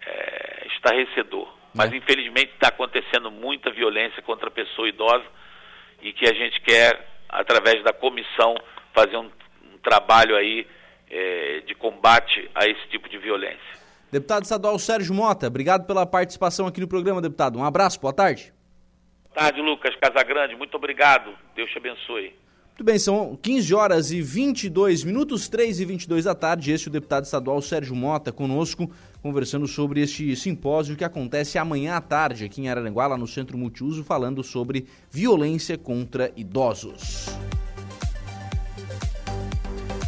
[0.02, 1.54] é, estarrecedor.
[1.76, 1.98] Mas é.
[1.98, 5.26] infelizmente está acontecendo muita violência contra a pessoa idosa
[6.02, 8.56] e que a gente quer, através da comissão,
[8.94, 9.30] fazer um,
[9.74, 10.66] um trabalho aí
[11.14, 13.84] é, de combate a esse tipo de violência.
[14.12, 17.58] Deputado estadual Sérgio Mota, obrigado pela participação aqui no programa, deputado.
[17.58, 18.52] Um abraço, boa tarde.
[19.24, 20.56] Boa tarde, Lucas Casagrande.
[20.56, 21.34] Muito obrigado.
[21.56, 22.36] Deus te abençoe.
[22.70, 26.72] Muito bem, são 15 horas e 22 minutos, 3 e 22 da tarde.
[26.72, 28.92] Este é o deputado estadual Sérgio Mota conosco,
[29.22, 33.60] conversando sobre este simpósio que acontece amanhã à tarde aqui em Araranguá, lá no Centro
[33.60, 37.28] Multiuso, falando sobre violência contra idosos.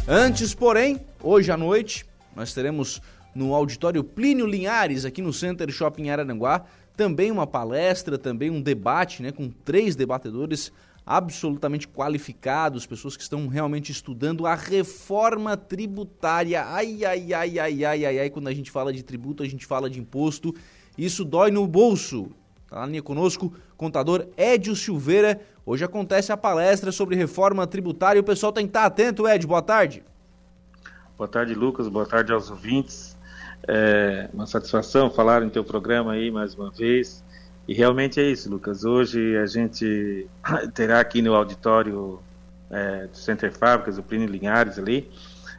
[0.08, 3.02] Antes, porém, hoje à noite, nós teremos
[3.34, 6.64] no auditório Plínio Linhares, aqui no Center Shopping Araranguá,
[6.96, 10.70] também uma palestra, também um debate né, com três debatedores
[11.04, 16.62] absolutamente qualificados, pessoas que estão realmente estudando a reforma tributária.
[16.62, 19.66] Ai, ai, ai, ai, ai, ai, ai, quando a gente fala de tributo, a gente
[19.66, 20.54] fala de imposto.
[20.96, 22.30] Isso dói no bolso.
[22.64, 25.40] Está na linha conosco, contador Edio Silveira.
[25.68, 28.20] Hoje acontece a palestra sobre reforma tributária.
[28.20, 29.44] O pessoal tem que estar atento, Ed.
[29.48, 30.04] Boa tarde.
[31.18, 31.88] Boa tarde, Lucas.
[31.88, 33.16] Boa tarde aos ouvintes.
[33.66, 37.24] É uma satisfação falar em teu programa aí mais uma vez.
[37.66, 38.84] E realmente é isso, Lucas.
[38.84, 40.28] Hoje a gente
[40.72, 42.20] terá aqui no auditório
[42.70, 45.10] é, do Center Fábricas, o Plínio Linhares ali,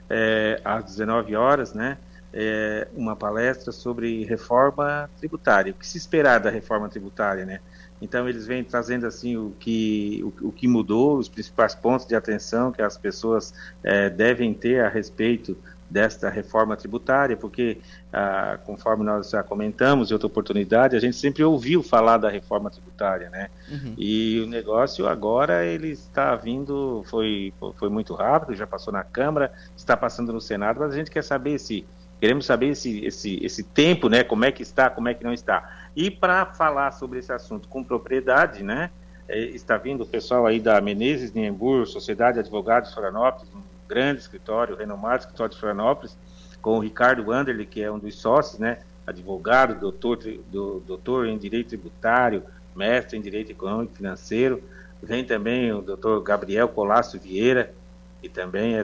[0.10, 1.98] é, às 19 horas, né?
[2.32, 5.74] É, uma palestra sobre reforma tributária.
[5.74, 7.60] O que se esperar da reforma tributária, né?
[8.02, 12.16] Então eles vêm trazendo assim o que o, o que mudou, os principais pontos de
[12.16, 15.58] atenção que as pessoas é, devem ter a respeito
[15.90, 17.78] desta reforma tributária, porque,
[18.12, 22.70] ah, conforme nós já comentamos em outra oportunidade, a gente sempre ouviu falar da reforma
[22.70, 23.50] tributária, né?
[23.70, 23.94] Uhum.
[23.98, 29.52] E o negócio agora ele está vindo, foi, foi muito rápido, já passou na Câmara,
[29.76, 31.86] está passando no Senado, mas a gente quer saber se
[32.20, 34.24] queremos saber esse, esse, esse tempo, né?
[34.24, 35.87] Como é que está, como é que não está.
[35.98, 38.92] E para falar sobre esse assunto com propriedade, né?
[39.28, 43.52] É, está vindo o pessoal aí da Menezes Niembur, Sociedade de Advogados Florianópolis,
[43.90, 46.16] grande escritório, renomado escritório de Florianópolis,
[46.62, 48.78] com o Ricardo Wanderley, que é um dos sócios, né?
[49.08, 50.18] Advogado, doutor,
[50.52, 52.44] do, doutor em Direito Tributário,
[52.76, 54.62] mestre em Direito Econômico e Financeiro.
[55.02, 57.74] Vem também o doutor Gabriel Colasso Vieira,
[58.22, 58.84] que também é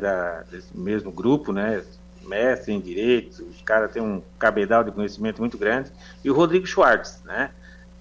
[0.50, 1.84] desse mesmo grupo, né?
[2.24, 5.92] Mestre em Direito, os caras têm um cabedal de conhecimento muito grande.
[6.24, 7.52] E o Rodrigo Schwartz, né?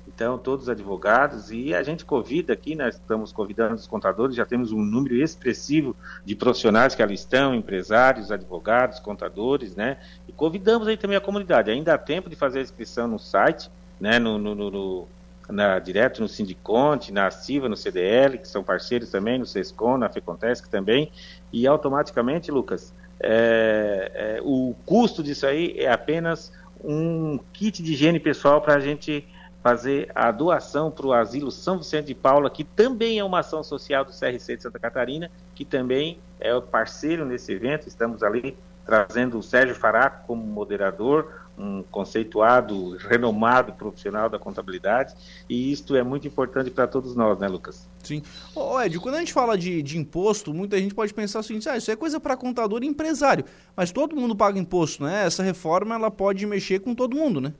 [0.06, 4.70] Então, todos advogados, e a gente convida aqui, nós estamos convidando os contadores, já temos
[4.70, 9.98] um número expressivo de profissionais que ali estão, empresários, advogados, contadores, né?
[10.28, 11.70] E convidamos aí também a comunidade.
[11.70, 14.18] Ainda há tempo de fazer a inscrição no site, né?
[14.18, 15.08] No, no, no
[15.48, 20.08] na, direto no Sindiconte, na Ativa, no CDL, que são parceiros também, no SESCOM, na
[20.08, 21.10] FECONTESC também,
[21.52, 22.92] e automaticamente, Lucas,
[23.22, 26.52] é, é, o custo disso aí é apenas
[26.82, 29.24] um kit de higiene pessoal para a gente
[29.62, 33.62] fazer a doação para o Asilo São Vicente de Paula, que também é uma ação
[33.62, 37.86] social do CRC de Santa Catarina, que também é parceiro nesse evento.
[37.86, 45.14] Estamos ali trazendo o Sérgio Faraco como moderador, um conceituado, renomado profissional da contabilidade,
[45.48, 47.88] e isto é muito importante para todos nós, né, Lucas?
[48.03, 48.22] Sim.
[48.55, 51.68] Ô, Ed, quando a gente fala de, de imposto, muita gente pode pensar o seguinte,
[51.68, 53.44] ah, isso é coisa para contador e empresário,
[53.76, 55.26] mas todo mundo paga imposto, né?
[55.26, 57.53] Essa reforma, ela pode mexer com todo mundo, né?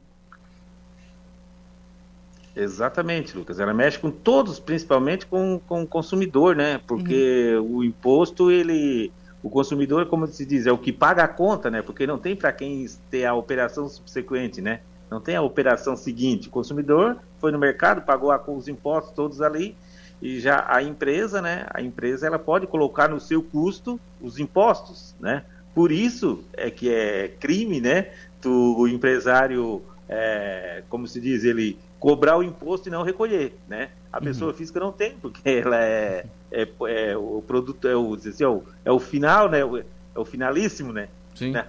[2.55, 3.59] Exatamente, Lucas.
[3.59, 6.79] Ela mexe com todos, principalmente com, com o consumidor, né?
[6.87, 7.77] Porque uhum.
[7.77, 9.11] o imposto, ele.
[9.43, 11.83] O consumidor, como se diz, é o que paga a conta, né?
[11.83, 14.81] Porque não tem para quem ter a operação subsequente, né?
[15.11, 16.49] Não tem a operação seguinte.
[16.49, 19.77] O consumidor foi no mercado, pagou os impostos todos ali,
[20.23, 21.67] e já a empresa, né?
[21.71, 25.45] A empresa ela pode colocar no seu custo os impostos, né?
[25.75, 28.13] Por isso é que é crime, né?
[28.41, 33.91] Do, o empresário, é, como se diz, ele cobrar o imposto e não recolher, né?
[34.13, 34.25] A uhum.
[34.25, 38.49] pessoa física não tem, porque ela é, é, é o produto, é o, assim, é
[38.49, 39.61] o, é o final, né?
[39.61, 41.09] É o finalíssimo, né?
[41.35, 41.53] Sim.
[41.53, 41.67] Né?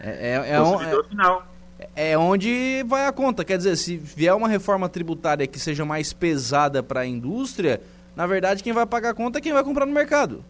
[0.00, 1.46] É, é, é, é, final.
[1.94, 3.44] é onde vai a conta.
[3.44, 7.80] Quer dizer, se vier uma reforma tributária que seja mais pesada para a indústria,
[8.16, 10.42] na verdade quem vai pagar a conta é quem vai comprar no mercado.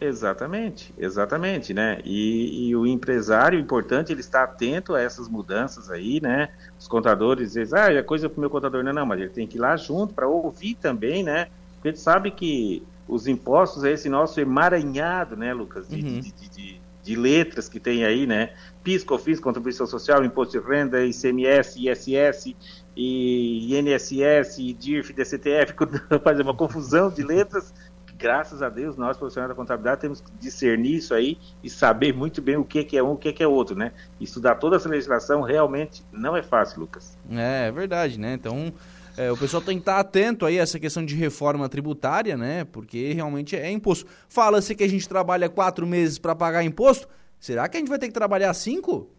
[0.00, 2.00] Exatamente, exatamente, né?
[2.04, 6.50] E, e, o empresário, importante, ele está atento a essas mudanças aí, né?
[6.78, 9.44] Os contadores dizem, ah, é coisa para o meu contador, não, não, mas ele tem
[9.44, 11.48] que ir lá junto para ouvir também, né?
[11.74, 16.20] Porque gente sabe que os impostos é esse nosso emaranhado, né, Lucas, de, uhum.
[16.20, 18.50] de, de, de, de letras que tem aí, né?
[18.84, 22.54] PIS, COFINS, Contribuição Social, Imposto de Renda, ICMS, ISS,
[22.94, 25.74] e INSS, DIRF, DCTF,
[26.22, 27.72] fazer uma confusão de letras
[28.18, 32.42] graças a Deus, nós profissionais da contabilidade temos que discernir isso aí e saber muito
[32.42, 33.92] bem o que, que é um, o que, que é outro, né?
[34.20, 37.16] Estudar toda essa legislação realmente não é fácil, Lucas.
[37.30, 38.34] É, é verdade, né?
[38.34, 38.72] Então,
[39.18, 42.64] é, o pessoal tem que estar atento aí a essa questão de reforma tributária, né?
[42.64, 44.06] Porque realmente é imposto.
[44.28, 47.08] Fala-se que a gente trabalha quatro meses para pagar imposto.
[47.40, 49.10] Será que a gente vai ter que trabalhar cinco?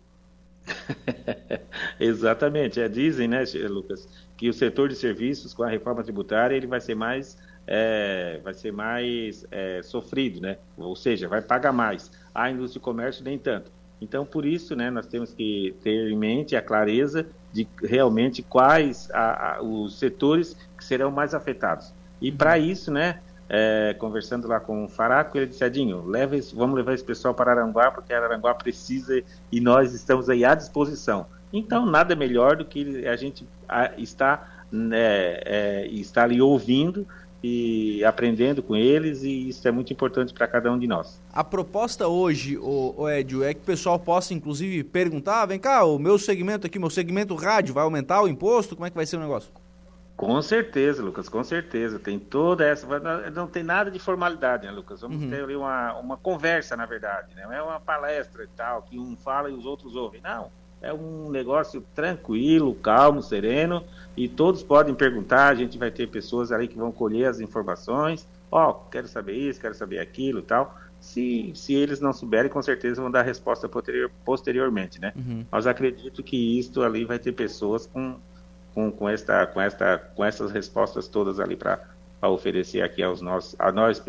[1.99, 2.79] Exatamente.
[2.79, 6.79] É, dizem, né, Lucas, que o setor de serviços com a reforma tributária ele vai
[6.79, 7.37] ser mais
[7.67, 10.57] é, vai ser mais é, sofrido, né?
[10.77, 12.09] Ou seja, vai pagar mais.
[12.33, 13.69] A indústria e comércio nem tanto.
[13.99, 19.09] Então, por isso, né, nós temos que ter em mente a clareza de realmente quais
[19.11, 21.93] a, a, os setores que serão mais afetados.
[22.21, 26.55] E para isso, né, é, conversando lá com o Faraco, ele disse, Adinho, leva esse,
[26.55, 31.25] vamos levar esse pessoal para Aranguá, porque Aranguá precisa e nós estamos aí à disposição.
[31.51, 37.07] Então, nada melhor do que a gente a, estar, né, é, estar ali ouvindo
[37.43, 41.21] e aprendendo com eles e isso é muito importante para cada um de nós.
[41.31, 45.83] A proposta hoje, o, o Edio, é que o pessoal possa inclusive perguntar, vem cá,
[45.85, 48.75] o meu segmento aqui, meu segmento rádio, vai aumentar o imposto?
[48.75, 49.51] Como é que vai ser o negócio?
[50.19, 51.97] Com certeza, Lucas, com certeza.
[51.97, 52.85] Tem toda essa.
[53.33, 54.99] Não tem nada de formalidade, né, Lucas?
[54.99, 55.29] Vamos uhum.
[55.29, 57.33] ter ali uma, uma conversa, na verdade.
[57.33, 57.43] Né?
[57.43, 60.19] Não é uma palestra e tal, que um fala e os outros ouvem.
[60.19, 60.51] Não.
[60.82, 63.84] É um negócio tranquilo, calmo, sereno,
[64.15, 65.49] e todos podem perguntar.
[65.49, 68.27] A gente vai ter pessoas ali que vão colher as informações.
[68.51, 70.77] Ó, oh, quero saber isso, quero saber aquilo e tal.
[70.99, 75.13] Se, se eles não souberem, com certeza vão dar resposta posterior, posteriormente, né?
[75.15, 75.45] Uhum.
[75.49, 78.17] Mas acredito que isto ali vai ter pessoas com,
[78.73, 81.82] com, com, esta, com, esta, com essas respostas todas ali para
[82.21, 84.01] oferecer aqui aos nossos, a nós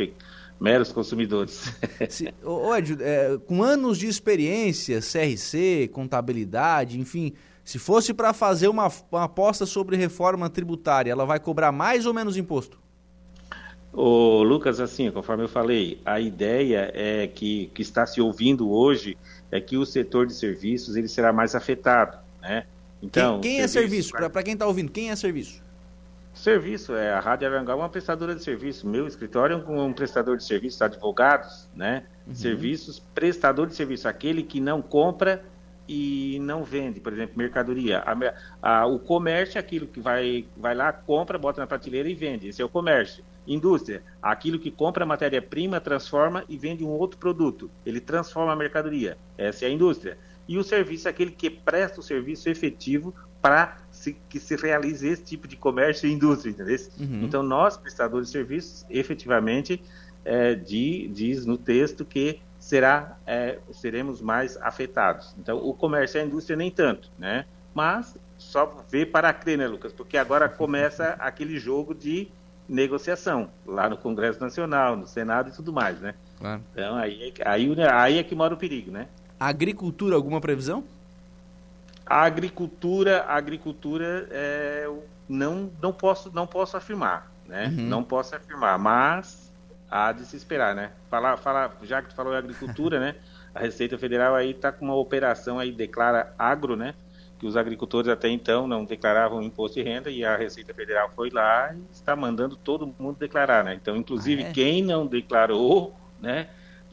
[0.60, 1.72] meros consumidores.
[2.10, 7.32] Se, ô, Ed, é, com anos de experiência, CRC, contabilidade, enfim,
[7.64, 12.12] se fosse para fazer uma, uma aposta sobre reforma tributária, ela vai cobrar mais ou
[12.12, 12.78] menos imposto?
[13.92, 19.16] Ô, Lucas, assim, conforme eu falei, a ideia é que, que está se ouvindo hoje
[19.50, 22.66] é que o setor de serviços ele será mais afetado, né?
[23.02, 24.12] Então, quem, quem é serviço?
[24.12, 25.62] Para quem está ouvindo, quem é serviço?
[26.32, 28.88] Serviço, é, a Rádio Aranguá é uma prestadora de serviço.
[28.88, 32.04] Meu escritório é um, um prestador de serviço, advogados, né?
[32.26, 32.34] Uhum.
[32.34, 35.44] Serviços, prestador de serviço, aquele que não compra
[35.88, 37.98] e não vende, por exemplo, mercadoria.
[38.06, 38.14] A,
[38.62, 42.46] a, o comércio é aquilo que vai, vai lá, compra, bota na prateleira e vende.
[42.46, 43.24] Esse é o comércio.
[43.44, 47.68] Indústria, aquilo que compra matéria-prima, transforma e vende um outro produto.
[47.84, 49.18] Ele transforma a mercadoria.
[49.36, 50.16] Essa é a indústria.
[50.46, 53.12] E o serviço é aquele que presta o serviço efetivo
[53.42, 53.78] para
[54.28, 56.78] que se realize esse tipo de comércio e indústria, entendeu?
[56.98, 57.22] Uhum.
[57.22, 59.82] Então, nós, prestadores de serviços, efetivamente,
[60.24, 65.34] é, de, diz no texto que será, é, seremos mais afetados.
[65.38, 67.46] Então, o comércio e a indústria nem tanto, né?
[67.74, 69.92] Mas só ver para crer, né, Lucas?
[69.92, 72.28] Porque agora começa aquele jogo de
[72.68, 76.14] negociação lá no Congresso Nacional, no Senado e tudo mais, né?
[76.38, 76.62] Claro.
[76.72, 79.08] Então, aí, aí, aí é que mora o perigo, né?
[79.38, 80.84] Agricultura, alguma previsão?
[82.10, 84.90] A agricultura, a agricultura é,
[85.28, 87.68] não, não, posso, não posso afirmar, né?
[87.68, 87.86] Uhum.
[87.86, 89.52] Não posso afirmar, mas
[89.88, 90.90] há de se esperar, né?
[91.08, 93.14] Falar, falar, já que tu falou em agricultura, né?
[93.54, 96.94] A Receita Federal aí está com uma operação aí, declara agro, né?
[97.38, 101.30] Que os agricultores até então não declaravam imposto de renda e a Receita Federal foi
[101.30, 103.74] lá e está mandando todo mundo declarar, né?
[103.80, 104.52] Então, inclusive, ah, é?
[104.52, 106.48] quem não declarou, né?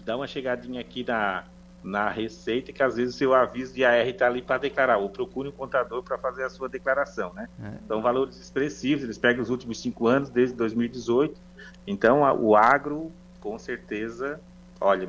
[0.06, 1.44] Dá uma chegadinha aqui na,
[1.88, 5.10] na Receita, que às vezes o seu aviso de AR está ali para declarar, ou
[5.10, 7.48] procure um contador para fazer a sua declaração, né?
[7.64, 7.72] É.
[7.88, 11.40] São valores expressivos, eles pegam os últimos cinco anos, desde 2018.
[11.88, 14.40] Então, a, o agro, com certeza,
[14.82, 15.08] olha,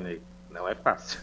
[0.50, 1.18] não é fácil.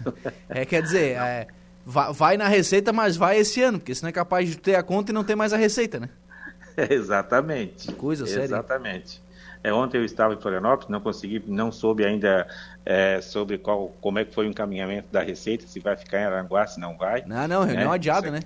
[0.50, 1.48] É, quer dizer, é,
[1.86, 4.84] vai, vai, na Receita, mas vai esse ano, porque senão é capaz de ter a
[4.84, 6.10] conta e não ter mais a Receita, né?
[6.90, 7.88] Exatamente.
[7.88, 8.44] Que coisa séria.
[8.44, 9.24] Exatamente.
[9.66, 12.48] É, ontem eu estava em Florianópolis, não consegui, não soube ainda
[12.86, 16.24] é, sobre qual, como é que foi o encaminhamento da Receita, se vai ficar em
[16.24, 17.24] Aranguá, se não vai.
[17.26, 17.96] Não, não, reunião né?
[17.96, 18.42] adiada, né?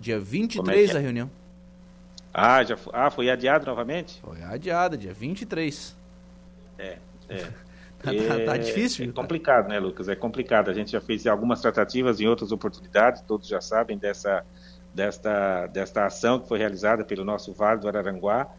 [0.00, 1.30] Dia 23 é, é a reunião.
[2.32, 4.22] Ah, já, ah, foi adiado novamente?
[4.22, 5.94] Foi adiada, dia 23.
[6.78, 6.96] É,
[7.28, 7.36] é.
[8.02, 9.04] tá, tá, tá, difícil.
[9.04, 10.08] É complicado, né, Lucas?
[10.08, 10.70] É complicado.
[10.70, 14.42] A gente já fez algumas tratativas em outras oportunidades, todos já sabem dessa,
[14.94, 18.50] desta, desta ação que foi realizada pelo nosso Vale do Araranguá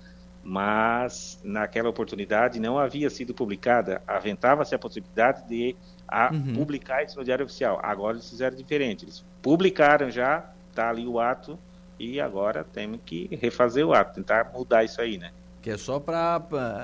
[0.46, 4.00] mas naquela oportunidade não havia sido publicada.
[4.08, 5.76] Aventava-se a possibilidade de
[6.08, 6.54] a, uhum.
[6.54, 7.80] publicar isso no Diário Oficial.
[7.82, 9.06] Agora eles fizeram diferente.
[9.06, 11.58] Eles publicaram já, está ali o ato,
[12.00, 15.32] e agora temos que refazer o ato, tentar mudar isso aí, né?
[15.64, 16.44] Que é só para.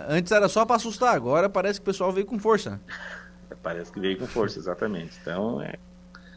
[0.09, 2.81] Antes era só para assustar, agora parece que o pessoal veio com força.
[3.61, 5.19] parece que veio com força, exatamente.
[5.21, 5.75] Então é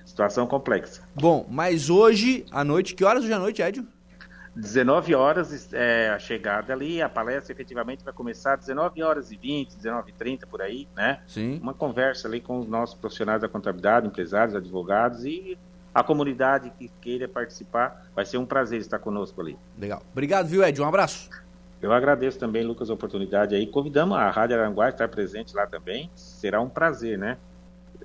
[0.04, 1.02] situação complexa.
[1.14, 3.86] Bom, mas hoje à noite, que horas hoje à noite, Edio?
[4.56, 9.36] 19 horas é a chegada ali, a palestra efetivamente vai começar às 19 horas e
[9.36, 11.20] 20, 19 e 30 por aí, né?
[11.26, 11.58] Sim.
[11.60, 15.58] Uma conversa ali com os nossos profissionais da contabilidade, empresários, advogados e
[15.92, 18.06] a comunidade que queira participar.
[18.14, 19.58] Vai ser um prazer estar conosco ali.
[19.78, 20.02] Legal.
[20.12, 20.80] Obrigado, viu, Ed?
[20.80, 21.30] Um abraço.
[21.82, 23.66] Eu agradeço também, Lucas, a oportunidade aí.
[23.66, 26.10] Convidamos a Rádio Aranguá a estar presente lá também.
[26.14, 27.36] Será um prazer, né?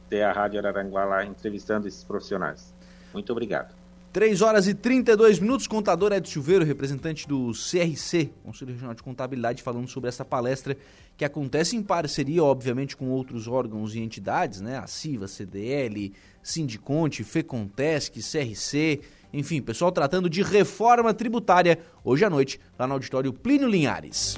[0.10, 2.74] Ter a Rádio Aranguá lá entrevistando esses profissionais.
[3.14, 3.79] Muito obrigado.
[4.12, 9.62] 3 horas e 32 minutos, contador Ed Silveiro, representante do CRC, Conselho Regional de Contabilidade,
[9.62, 10.76] falando sobre essa palestra
[11.16, 14.80] que acontece em parceria, obviamente, com outros órgãos e entidades, né?
[14.80, 19.02] A CIVA, CDL, Sindiconte, FECONTESC, CRC,
[19.32, 24.38] enfim, pessoal tratando de reforma tributária hoje à noite, lá no auditório Plínio Linhares.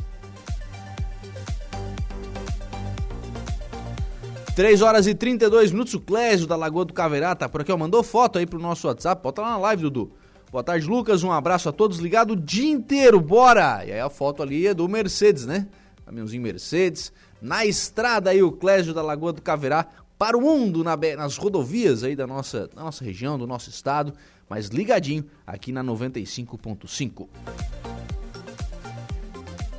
[4.62, 7.78] 3 horas e 32 minutos, o Clésio da Lagoa do Caverá tá por aqui, ó,
[7.78, 10.12] mandou foto aí pro nosso WhatsApp, bota lá na live, Dudu.
[10.51, 13.84] Boa tarde, Lucas, um abraço a todos, ligado o dia inteiro, bora!
[13.84, 15.68] E aí a foto ali é do Mercedes, né?
[16.05, 20.95] Caminhãozinho Mercedes, na estrada aí o Clésio da Lagoa do Caverá, para o mundo, na,
[21.18, 24.14] nas rodovias aí da nossa, da nossa região, do nosso estado,
[24.47, 27.28] mas ligadinho aqui na 95.5.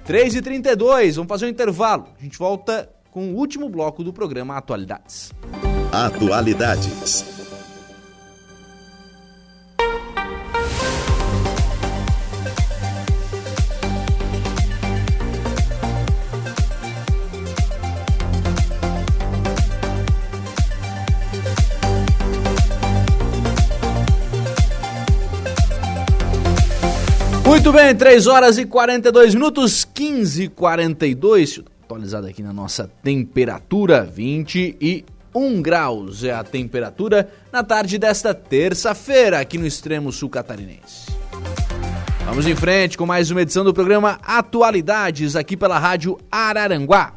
[0.05, 4.11] 3 e 32 vamos fazer um intervalo, a gente volta com o último bloco do
[4.11, 5.33] programa Atualidades.
[5.93, 7.25] Atualidades.
[27.45, 31.61] Muito bem, 3 horas e 42 minutos, 15 e 42
[31.93, 39.59] atualizada aqui na nossa temperatura, 21 graus é a temperatura na tarde desta terça-feira aqui
[39.59, 41.13] no extremo sul catarinense.
[42.25, 47.13] Vamos em frente com mais uma edição do programa Atualidades aqui pela Rádio Araranguá.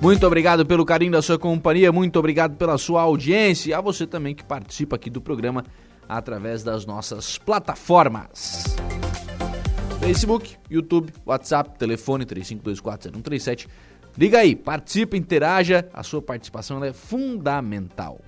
[0.00, 4.06] Muito obrigado pelo carinho da sua companhia, muito obrigado pela sua audiência e a você
[4.06, 5.64] também que participa aqui do programa
[6.08, 8.64] através das nossas plataformas.
[10.00, 13.66] Facebook, YouTube, WhatsApp, telefone 35240137.
[14.16, 18.20] Liga aí, participa, interaja, a sua participação é fundamental.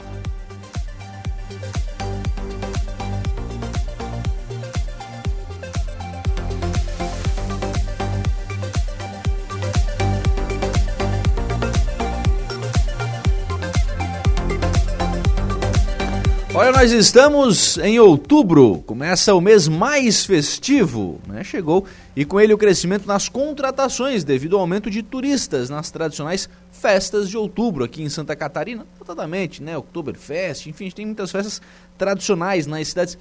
[16.61, 21.43] Olha, nós estamos em outubro, começa o mês mais festivo, né?
[21.43, 26.51] Chegou e com ele o crescimento nas contratações devido ao aumento de turistas nas tradicionais
[26.71, 29.75] festas de outubro aqui em Santa Catarina, totalmente, né?
[29.79, 31.63] Oktoberfest, enfim, tem muitas festas
[31.97, 33.17] tradicionais nas cidades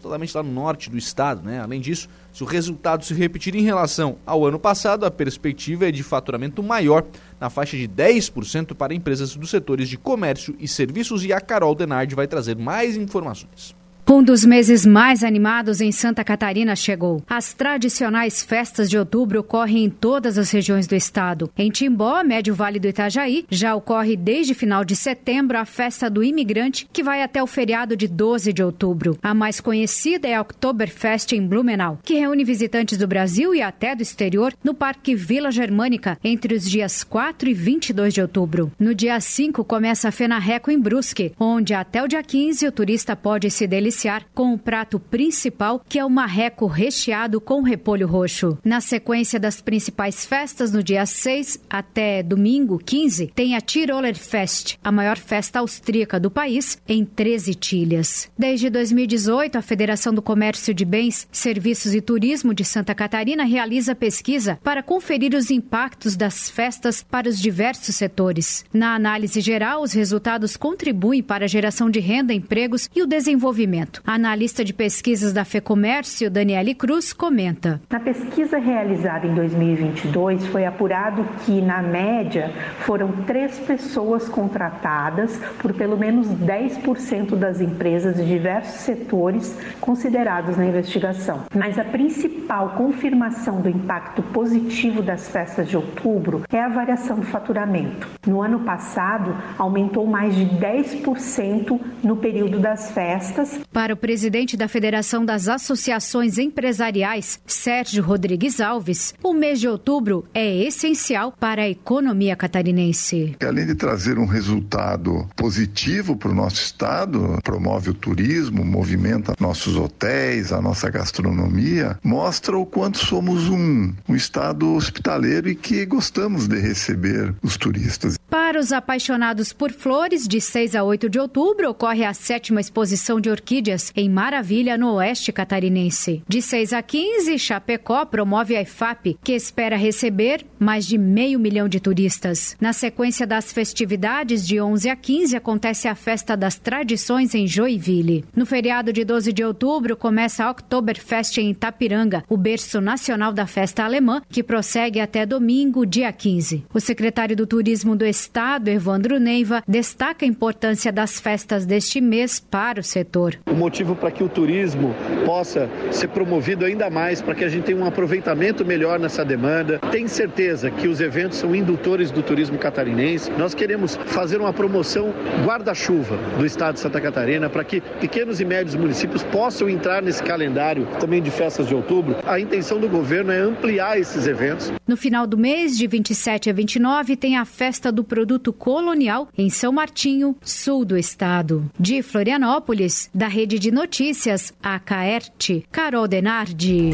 [0.00, 1.42] totalmente lá no norte do estado.
[1.42, 1.60] Né?
[1.60, 5.92] Além disso, se o resultado se repetir em relação ao ano passado, a perspectiva é
[5.92, 7.04] de faturamento maior
[7.40, 11.74] na faixa de 10% para empresas dos setores de comércio e serviços e a Carol
[11.74, 13.74] Denardi vai trazer mais informações.
[14.06, 17.22] Um dos meses mais animados em Santa Catarina chegou.
[17.26, 21.50] As tradicionais festas de outubro ocorrem em todas as regiões do estado.
[21.56, 26.22] Em Timbó, Médio Vale do Itajaí, já ocorre desde final de setembro a festa do
[26.22, 29.18] imigrante, que vai até o feriado de 12 de outubro.
[29.22, 33.96] A mais conhecida é a Oktoberfest em Blumenau, que reúne visitantes do Brasil e até
[33.96, 38.70] do exterior no Parque Vila Germânica entre os dias 4 e 22 de outubro.
[38.78, 43.16] No dia 5 começa a Fenarreco em Brusque, onde até o dia 15 o turista
[43.16, 48.06] pode se deliciar deliciar com o prato principal, que é o marreco recheado com repolho
[48.06, 48.58] roxo.
[48.64, 54.76] Na sequência das principais festas, no dia 6 até domingo 15, tem a Tiroler Fest,
[54.82, 58.30] a maior festa austríaca do país, em 13 tilhas.
[58.36, 63.94] Desde 2018, a Federação do Comércio de Bens, Serviços e Turismo de Santa Catarina realiza
[63.94, 68.64] pesquisa para conferir os impactos das festas para os diversos setores.
[68.72, 73.83] Na análise geral, os resultados contribuem para a geração de renda, empregos e o desenvolvimento
[74.06, 77.80] a analista de pesquisas da FEComércio, Daniele Cruz, comenta.
[77.90, 85.72] Na pesquisa realizada em 2022, foi apurado que, na média, foram três pessoas contratadas por
[85.72, 91.44] pelo menos 10% das empresas de diversos setores considerados na investigação.
[91.54, 97.26] Mas a principal confirmação do impacto positivo das festas de outubro é a variação do
[97.26, 98.08] faturamento.
[98.26, 104.68] No ano passado, aumentou mais de 10% no período das festas, para o presidente da
[104.68, 111.68] Federação das Associações Empresariais, Sérgio Rodrigues Alves, o mês de outubro é essencial para a
[111.68, 113.36] economia catarinense.
[113.44, 119.74] Além de trazer um resultado positivo para o nosso estado, promove o turismo, movimenta nossos
[119.74, 126.46] hotéis, a nossa gastronomia, mostra o quanto somos um, um estado hospitaleiro e que gostamos
[126.46, 128.16] de receber os turistas.
[128.30, 133.20] Para os apaixonados por flores, de 6 a 8 de outubro ocorre a sétima exposição
[133.20, 136.22] de orquídeas orquídeas em Maravilha, no oeste catarinense.
[136.28, 141.68] De 6 a 15, Chapecó promove a IFAP, que espera receber mais de meio milhão
[141.68, 142.56] de turistas.
[142.60, 148.24] Na sequência das festividades, de 11 a 15, acontece a Festa das Tradições em Joinville.
[148.36, 153.46] No feriado de 12 de outubro, começa a Oktoberfest em Itapiranga, o berço nacional da
[153.46, 156.64] festa alemã, que prossegue até domingo, dia 15.
[156.72, 162.40] O secretário do Turismo do Estado, Evandro Neiva, destaca a importância das festas deste mês
[162.40, 164.94] para o setor o motivo para que o turismo
[165.24, 169.78] possa ser promovido ainda mais, para que a gente tenha um aproveitamento melhor nessa demanda.
[169.90, 173.30] Tenho certeza que os eventos são indutores do turismo catarinense.
[173.38, 175.14] Nós queremos fazer uma promoção
[175.46, 180.22] guarda-chuva do estado de Santa Catarina para que pequenos e médios municípios possam entrar nesse
[180.22, 182.16] calendário também de festas de outubro.
[182.26, 184.72] A intenção do governo é ampliar esses eventos.
[184.86, 189.48] No final do mês, de 27 a 29, tem a festa do produto colonial em
[189.48, 191.70] São Martinho, sul do estado.
[191.78, 196.92] De Florianópolis, da Rede de Notícias, a Caerte, Carol Denardi.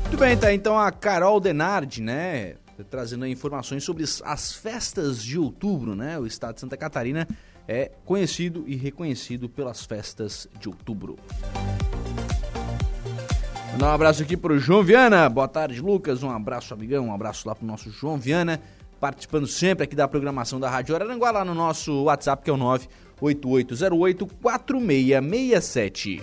[0.00, 2.56] Muito bem, tá então a Carol Denardi, né?
[2.90, 6.18] Trazendo informações sobre as festas de outubro, né?
[6.18, 7.28] O estado de Santa Catarina
[7.68, 11.16] é conhecido e reconhecido pelas festas de outubro.
[13.70, 15.28] Mandar um abraço aqui pro João Viana.
[15.28, 16.24] Boa tarde, Lucas.
[16.24, 17.06] Um abraço, amigão.
[17.06, 18.60] Um abraço lá pro nosso João Viana,
[18.98, 22.56] participando sempre aqui da programação da Rádio Araranguá, lá no nosso WhatsApp, que é o
[22.56, 22.88] 9
[23.20, 26.22] 8808 4667.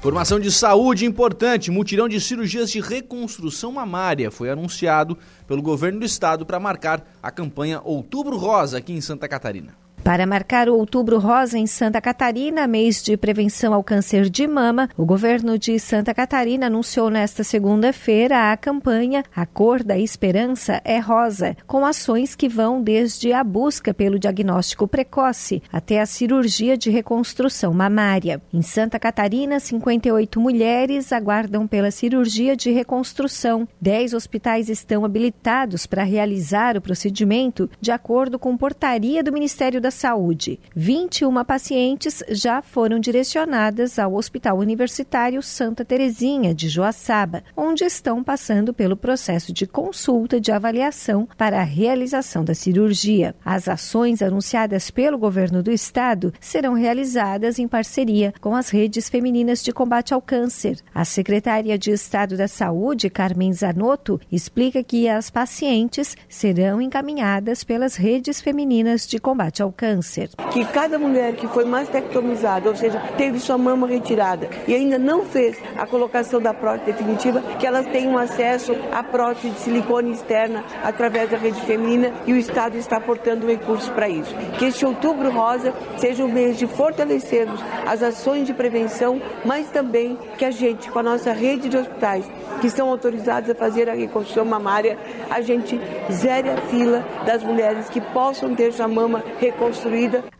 [0.00, 6.06] Formação de saúde importante, mutirão de cirurgias de reconstrução mamária foi anunciado pelo governo do
[6.06, 9.87] estado para marcar a campanha Outubro Rosa aqui em Santa Catarina.
[10.02, 14.88] Para marcar o Outubro Rosa em Santa Catarina, mês de prevenção ao câncer de mama,
[14.96, 20.98] o governo de Santa Catarina anunciou nesta segunda-feira a campanha A Cor da Esperança é
[20.98, 26.90] Rosa, com ações que vão desde a busca pelo diagnóstico precoce até a cirurgia de
[26.90, 28.40] reconstrução mamária.
[28.52, 33.68] Em Santa Catarina, 58 mulheres aguardam pela cirurgia de reconstrução.
[33.80, 39.87] 10 hospitais estão habilitados para realizar o procedimento de acordo com portaria do Ministério da
[39.90, 40.60] Saúde.
[40.74, 48.72] 21 pacientes já foram direcionadas ao Hospital Universitário Santa Terezinha de Joaçaba, onde estão passando
[48.72, 53.34] pelo processo de consulta de avaliação para a realização da cirurgia.
[53.44, 59.62] As ações anunciadas pelo governo do estado serão realizadas em parceria com as redes femininas
[59.62, 60.78] de combate ao câncer.
[60.94, 67.96] A secretária de Estado da Saúde, Carmen Zanotto, explica que as pacientes serão encaminhadas pelas
[67.96, 70.28] redes femininas de combate ao câncer.
[70.50, 75.24] Que cada mulher que foi mastectomizada, ou seja, teve sua mama retirada e ainda não
[75.24, 80.64] fez a colocação da prótese definitiva, que elas tenham acesso à prótese de silicone externa
[80.82, 84.34] através da rede feminina e o Estado está aportando recursos para isso.
[84.58, 90.18] Que este outubro rosa seja o mês de fortalecermos as ações de prevenção, mas também
[90.36, 92.24] que a gente, com a nossa rede de hospitais,
[92.60, 94.98] que estão autorizados a fazer a reconstrução mamária,
[95.30, 95.80] a gente
[96.10, 99.67] zere a fila das mulheres que possam ter sua mama reconstruída.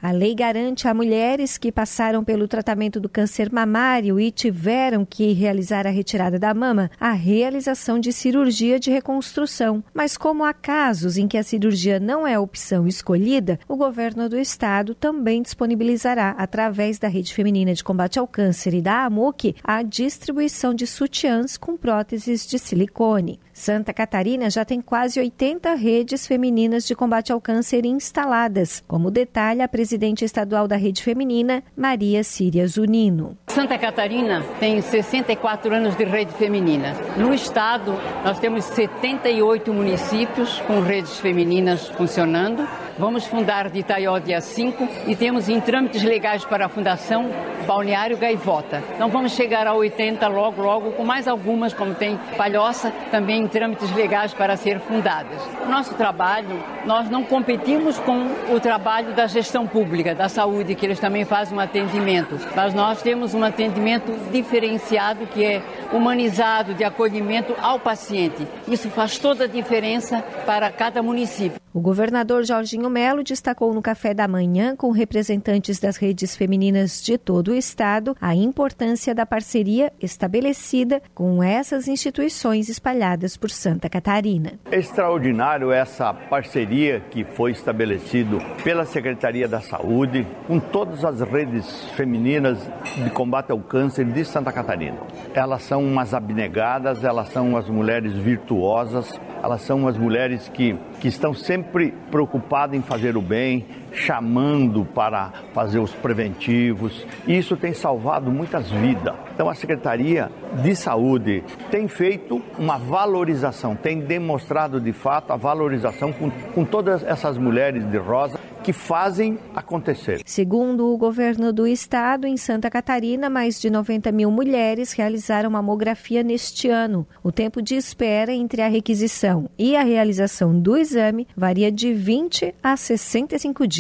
[0.00, 5.32] A lei garante a mulheres que passaram pelo tratamento do câncer mamário e tiveram que
[5.32, 9.84] realizar a retirada da mama a realização de cirurgia de reconstrução.
[9.92, 14.28] Mas como há casos em que a cirurgia não é a opção escolhida, o governo
[14.28, 19.56] do estado também disponibilizará, através da Rede Feminina de Combate ao Câncer e da AMUC,
[19.62, 23.38] a distribuição de sutiãs com próteses de silicone.
[23.59, 29.64] Santa Catarina já tem quase 80 redes femininas de combate ao câncer instaladas, como detalha
[29.64, 33.36] a presidente estadual da Rede Feminina, Maria Síria Zunino.
[33.48, 36.94] Santa Catarina tem 64 anos de rede feminina.
[37.16, 42.64] No estado, nós temos 78 municípios com redes femininas funcionando.
[42.98, 47.30] Vamos fundar de Itaió dia 5 e temos em trâmites legais para a fundação
[47.64, 48.82] Balneário Gaivota.
[48.96, 53.46] Então vamos chegar a 80 logo, logo, com mais algumas, como tem Palhoça, também em
[53.46, 55.40] trâmites legais para ser fundadas.
[55.68, 60.98] Nosso trabalho, nós não competimos com o trabalho da gestão pública, da saúde, que eles
[60.98, 65.62] também fazem um atendimento, mas nós temos um atendimento diferenciado que é
[65.92, 68.44] humanizado, de acolhimento ao paciente.
[68.66, 71.60] Isso faz toda a diferença para cada município.
[71.72, 77.19] O governador Jorginho Melo destacou no café da manhã com representantes das redes femininas de
[77.19, 84.52] todo o estado a importância da parceria estabelecida com essas instituições espalhadas por Santa Catarina.
[84.70, 92.59] Extraordinário essa parceria que foi estabelecido pela Secretaria da Saúde com todas as redes femininas
[92.97, 94.98] de combate ao câncer de Santa Catarina.
[95.35, 101.09] Elas são umas abnegadas, elas são as mulheres virtuosas, elas são as mulheres que, que
[101.09, 107.06] estão sempre preocupadas em fazer o bem, chamando para fazer os preventivos.
[107.27, 109.15] E isso tem salvado muitas vidas.
[109.35, 110.31] Então a Secretaria
[110.62, 117.02] de Saúde tem feito uma valorização, tem demonstrado de fato a valorização com, com todas
[117.02, 118.39] essas mulheres de rosa
[118.69, 120.20] que fazem acontecer.
[120.27, 126.23] Segundo o governo do estado, em Santa Catarina, mais de 90 mil mulheres realizaram mamografia
[126.23, 127.06] neste ano.
[127.23, 132.55] O tempo de espera entre a requisição e a realização do exame varia de 20
[132.62, 133.77] a 65 dias.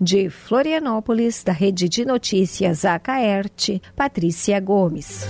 [0.00, 5.26] De Florianópolis, da Rede de Notícias Acaerte, Patrícia Gomes.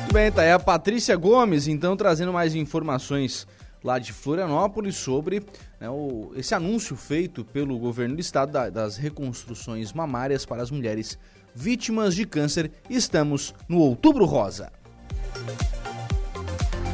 [0.00, 3.46] Muito bem, tá aí a Patrícia Gomes, então, trazendo mais informações
[3.82, 5.42] lá de Florianópolis sobre
[5.80, 10.70] né, o, esse anúncio feito pelo governo do estado da, das reconstruções mamárias para as
[10.70, 11.18] mulheres
[11.54, 12.70] vítimas de câncer.
[12.88, 14.72] Estamos no Outubro Rosa.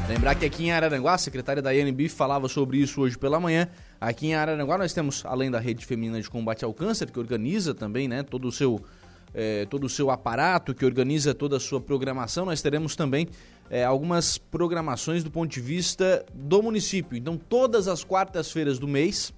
[0.07, 3.69] Lembrar que aqui em Araranguá, a secretária da INB falava sobre isso hoje pela manhã.
[3.99, 7.75] Aqui em Araranguá nós temos, além da Rede Feminina de Combate ao Câncer, que organiza
[7.75, 8.85] também né, todo o seu
[9.33, 13.29] é, todo o seu aparato, que organiza toda a sua programação, nós teremos também
[13.69, 17.19] é, algumas programações do ponto de vista do município.
[17.19, 19.33] Então, todas as quartas-feiras do mês,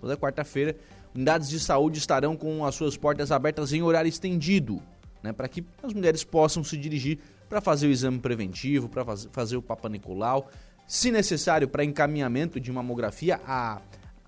[0.00, 0.74] toda quarta-feira,
[1.14, 4.82] unidades de saúde estarão com as suas portas abertas em horário estendido,
[5.22, 7.20] né, para que as mulheres possam se dirigir
[7.52, 10.50] para fazer o exame preventivo, para faz, fazer o Papa Nicolau,
[10.86, 13.78] se necessário para encaminhamento de mamografia, a,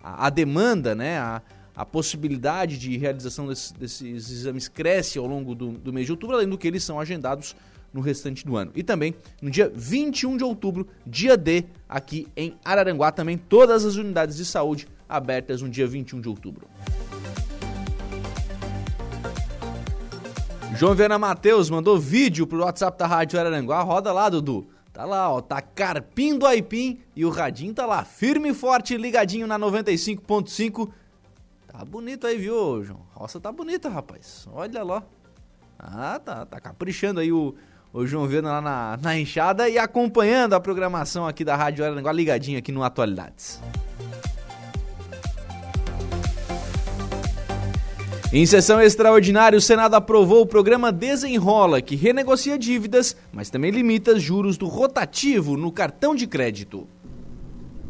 [0.03, 1.41] a, a demanda, né, a,
[1.75, 6.37] a possibilidade de realização desse, desses exames cresce ao longo do, do mês de outubro,
[6.37, 7.57] além do que eles são agendados
[7.95, 8.73] no restante do ano.
[8.75, 13.97] E também no dia 21 de outubro, dia D, aqui em Araranguá, também todas as
[13.97, 16.69] unidades de saúde abertas no dia 21 de outubro.
[20.77, 23.81] João Viana Matheus mandou vídeo pro WhatsApp da Rádio Araranguá.
[23.83, 24.67] Roda lá, Dudu.
[24.93, 29.47] Tá lá, ó, tá carpindo aipim e o radinho tá lá, firme e forte, ligadinho
[29.47, 30.91] na 95.5.
[31.67, 33.01] Tá bonito aí, viu, João?
[33.13, 34.49] Roça tá bonita, rapaz.
[34.53, 35.03] Olha lá.
[35.79, 37.55] Ah, tá, tá caprichando aí o,
[37.93, 42.13] o João Viana lá na, na enxada e acompanhando a programação aqui da Rádio Araranguá,
[42.13, 43.61] ligadinho aqui no Atualidades.
[48.37, 54.19] Em sessão extraordinária, o Senado aprovou o programa Desenrola, que renegocia dívidas, mas também limita
[54.19, 56.89] juros do rotativo no cartão de crédito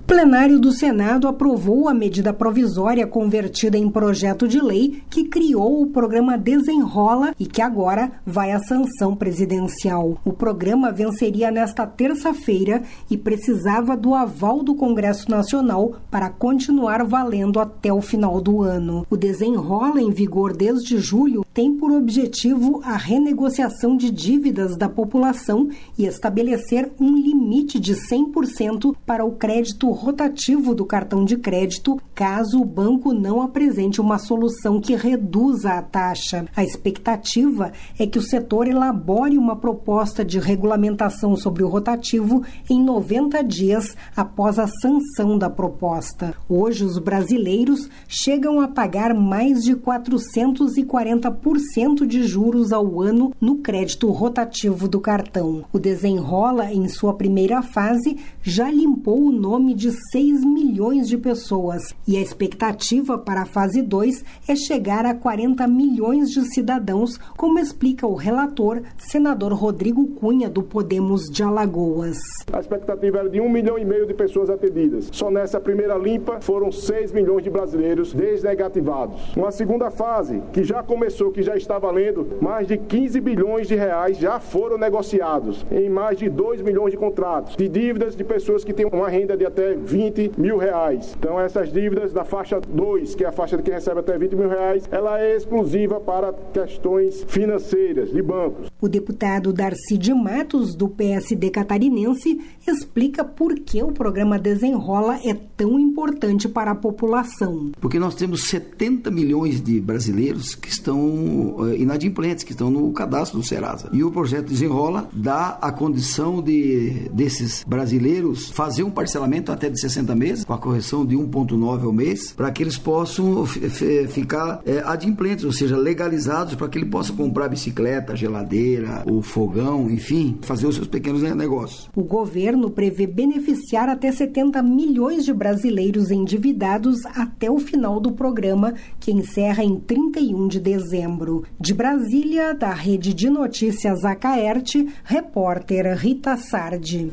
[0.06, 5.86] plenário do Senado aprovou a medida provisória convertida em projeto de lei que criou o
[5.86, 10.18] programa Desenrola e que agora vai à sanção presidencial.
[10.22, 17.58] O programa venceria nesta terça-feira e precisava do aval do Congresso Nacional para continuar valendo
[17.58, 19.06] até o final do ano.
[19.08, 25.70] O Desenrola, em vigor desde julho, tem por objetivo a renegociação de dívidas da população
[25.96, 32.60] e estabelecer um limite de 100% para o crédito rotativo do cartão de crédito, caso
[32.60, 36.46] o banco não apresente uma solução que reduza a taxa.
[36.54, 42.82] A expectativa é que o setor elabore uma proposta de regulamentação sobre o rotativo em
[42.82, 46.34] 90 dias após a sanção da proposta.
[46.48, 54.10] Hoje, os brasileiros chegam a pagar mais de 440% de juros ao ano no crédito
[54.10, 55.64] rotativo do cartão.
[55.72, 61.18] O desenrola, em sua primeira fase, já limpou o nome de de 6 milhões de
[61.18, 67.18] pessoas e a expectativa para a fase 2 é chegar a 40 milhões de cidadãos,
[67.36, 72.16] como explica o relator, senador Rodrigo Cunha, do Podemos de Alagoas.
[72.50, 75.10] A expectativa era de 1 milhão e meio de pessoas atendidas.
[75.12, 79.36] Só nessa primeira limpa foram 6 milhões de brasileiros desnegativados.
[79.36, 83.74] Uma segunda fase, que já começou, que já está valendo, mais de 15 bilhões de
[83.74, 88.64] reais já foram negociados em mais de 2 milhões de contratos de dívidas de pessoas
[88.64, 91.14] que têm uma renda de até 20 mil reais.
[91.18, 94.36] Então, essas dívidas da faixa 2, que é a faixa de quem recebe até 20
[94.36, 98.68] mil reais, ela é exclusiva para questões financeiras de bancos.
[98.80, 105.34] O deputado Darcy de Matos, do PSD catarinense, explica por que o programa Desenrola é
[105.56, 107.72] tão importante para a população.
[107.80, 113.38] Porque nós temos 70 milhões de brasileiros que estão uh, inadimplentes, que estão no cadastro
[113.38, 113.88] do Serasa.
[113.92, 119.80] E o projeto Desenrola dá a condição de desses brasileiros fazer um parcelamento até de
[119.80, 124.82] 60 meses, com a correção de 1,9 ao mês, para que eles possam ficar é,
[124.84, 130.66] adimplentes, ou seja, legalizados, para que ele possa comprar bicicleta, geladeira, o fogão, enfim, fazer
[130.66, 131.88] os seus pequenos negócios.
[131.94, 138.74] O governo prevê beneficiar até 70 milhões de brasileiros endividados até o final do programa,
[139.00, 141.44] que encerra em 31 de dezembro.
[141.60, 147.12] De Brasília, da Rede de Notícias Acaerte, repórter Rita Sardi.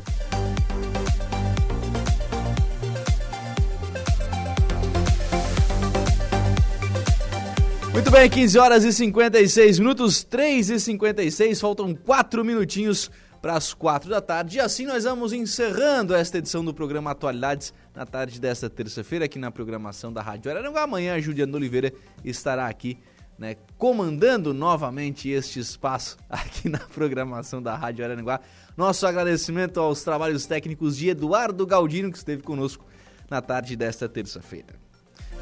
[7.93, 13.11] Muito bem, 15 horas e 56 minutos, 3 e 56, faltam 4 minutinhos
[13.41, 14.57] para as 4 da tarde.
[14.57, 19.37] E assim nós vamos encerrando esta edição do programa Atualidades na tarde desta terça-feira aqui
[19.37, 20.83] na programação da Rádio Araranguá.
[20.83, 21.91] Amanhã a Juliana Oliveira
[22.23, 22.97] estará aqui,
[23.37, 28.39] né, comandando novamente este espaço aqui na programação da Rádio Araranguá.
[28.77, 32.85] Nosso agradecimento aos trabalhos técnicos de Eduardo Galdino que esteve conosco
[33.29, 34.80] na tarde desta terça-feira.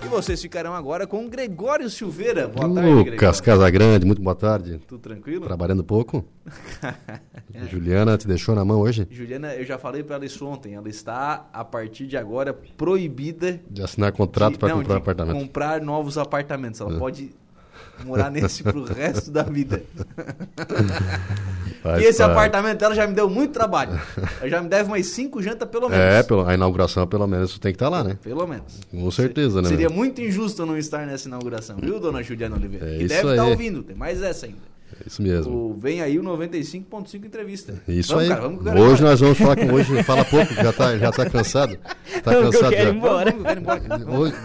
[0.03, 2.47] E vocês ficarão agora com Gregório Silveira.
[2.47, 4.79] Boa tarde, Lucas Casagrande, muito boa tarde.
[4.87, 5.45] Tudo tranquilo?
[5.45, 6.25] Trabalhando pouco?
[7.53, 7.65] é.
[7.67, 9.07] Juliana te deixou na mão hoje?
[9.11, 10.73] Juliana, eu já falei para ela isso ontem.
[10.73, 13.59] Ela está, a partir de agora, proibida...
[13.69, 15.37] De assinar contrato para comprar apartamento.
[15.37, 16.79] comprar novos apartamentos.
[16.79, 16.99] Ela é.
[16.99, 17.31] pode
[18.05, 19.83] morar nesse pro resto da vida.
[21.99, 23.99] e esse apartamento dela já me deu muito trabalho.
[24.45, 26.03] Já me deve umas cinco jantas pelo menos.
[26.03, 28.17] É, a inauguração pelo menos tem que estar tá lá, né?
[28.21, 28.79] Pelo menos.
[28.89, 29.69] Com certeza, né?
[29.69, 32.85] Seria muito injusto não estar nessa inauguração, viu, dona Juliana Oliveira?
[32.85, 34.69] É que deve estar tá ouvindo, tem mais essa ainda.
[34.99, 35.53] É isso mesmo.
[35.53, 37.73] O, vem aí o 95.5 entrevista.
[37.87, 38.29] Isso vamos, aí.
[38.29, 41.29] Cara, vamos, cara, hoje nós vamos falar com hoje, fala pouco, já tá, já tá
[41.29, 41.77] cansado.
[42.23, 42.65] Tá cansado.
[42.65, 42.95] Eu quero já.
[42.95, 43.35] embora.
[44.09, 44.35] Hoje,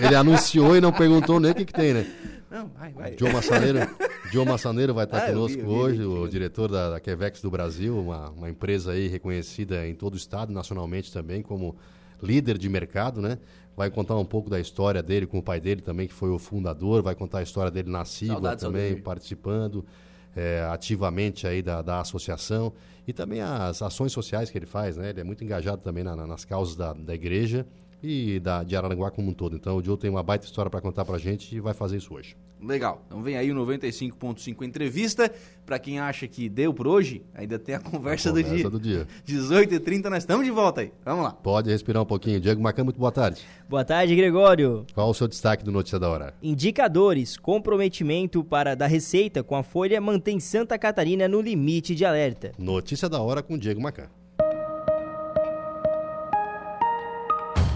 [0.00, 2.06] ele anunciou e não perguntou nem o que, que tem, né?
[2.52, 3.16] Não, vai, vai.
[3.18, 3.78] João Massaneiro,
[4.30, 6.30] João Massaneiro vai estar Ah, conosco vi, vi, hoje, vi, o vi.
[6.30, 10.52] diretor da, da Quevex do Brasil, uma, uma empresa aí reconhecida em todo o estado,
[10.52, 11.74] nacionalmente também, como
[12.22, 13.38] líder de mercado, né?
[13.74, 16.38] vai contar um pouco da história dele com o pai dele também, que foi o
[16.38, 19.82] fundador, vai contar a história dele na sigla também, participando
[20.36, 22.72] é, ativamente aí da, da associação
[23.08, 25.08] e também as ações sociais que ele faz, né?
[25.08, 27.66] Ele é muito engajado também na- na- nas causas da, da igreja
[28.02, 29.54] e da, de Araranguá como um todo.
[29.56, 32.12] Então o Joe tem uma baita história para contar pra gente e vai fazer isso
[32.14, 32.36] hoje.
[32.60, 33.02] Legal.
[33.06, 35.30] Então vem aí o 95.5 entrevista.
[35.66, 38.70] Pra quem acha que deu por hoje, ainda tem a conversa, do Conversa dia.
[38.70, 39.06] do dia.
[39.26, 40.92] 18h30, nós estamos de volta aí.
[41.04, 41.32] Vamos lá.
[41.32, 42.40] Pode respirar um pouquinho.
[42.40, 43.42] Diego Macan, muito boa tarde.
[43.68, 44.86] Boa tarde, Gregório.
[44.94, 46.34] Qual o seu destaque do Notícia da Hora?
[46.42, 47.36] Indicadores.
[47.36, 52.52] Comprometimento para da Receita com a Folha mantém Santa Catarina no limite de alerta.
[52.58, 54.08] Notícia da Hora com Diego Macan.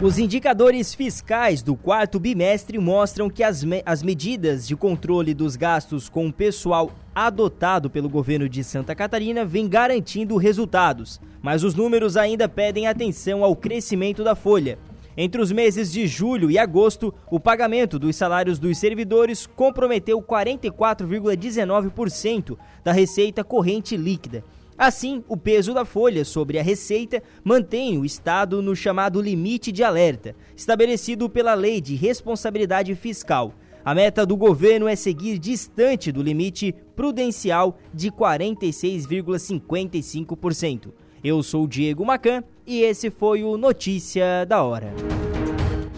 [0.00, 5.56] Os indicadores fiscais do quarto bimestre mostram que as, me- as medidas de controle dos
[5.56, 11.74] gastos com o pessoal adotado pelo governo de Santa Catarina vêm garantindo resultados, mas os
[11.74, 14.78] números ainda pedem atenção ao crescimento da folha.
[15.16, 22.58] Entre os meses de julho e agosto, o pagamento dos salários dos servidores comprometeu 44,19%
[22.84, 24.44] da receita corrente líquida.
[24.78, 29.82] Assim, o peso da folha sobre a receita mantém o Estado no chamado limite de
[29.82, 33.54] alerta, estabelecido pela Lei de Responsabilidade Fiscal.
[33.82, 40.92] A meta do governo é seguir distante do limite prudencial de 46,55%.
[41.24, 44.92] Eu sou Diego Macan e esse foi o Notícia da Hora.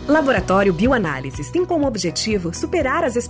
[0.07, 3.17] Laboratório Bioanálises tem como objetivo superar as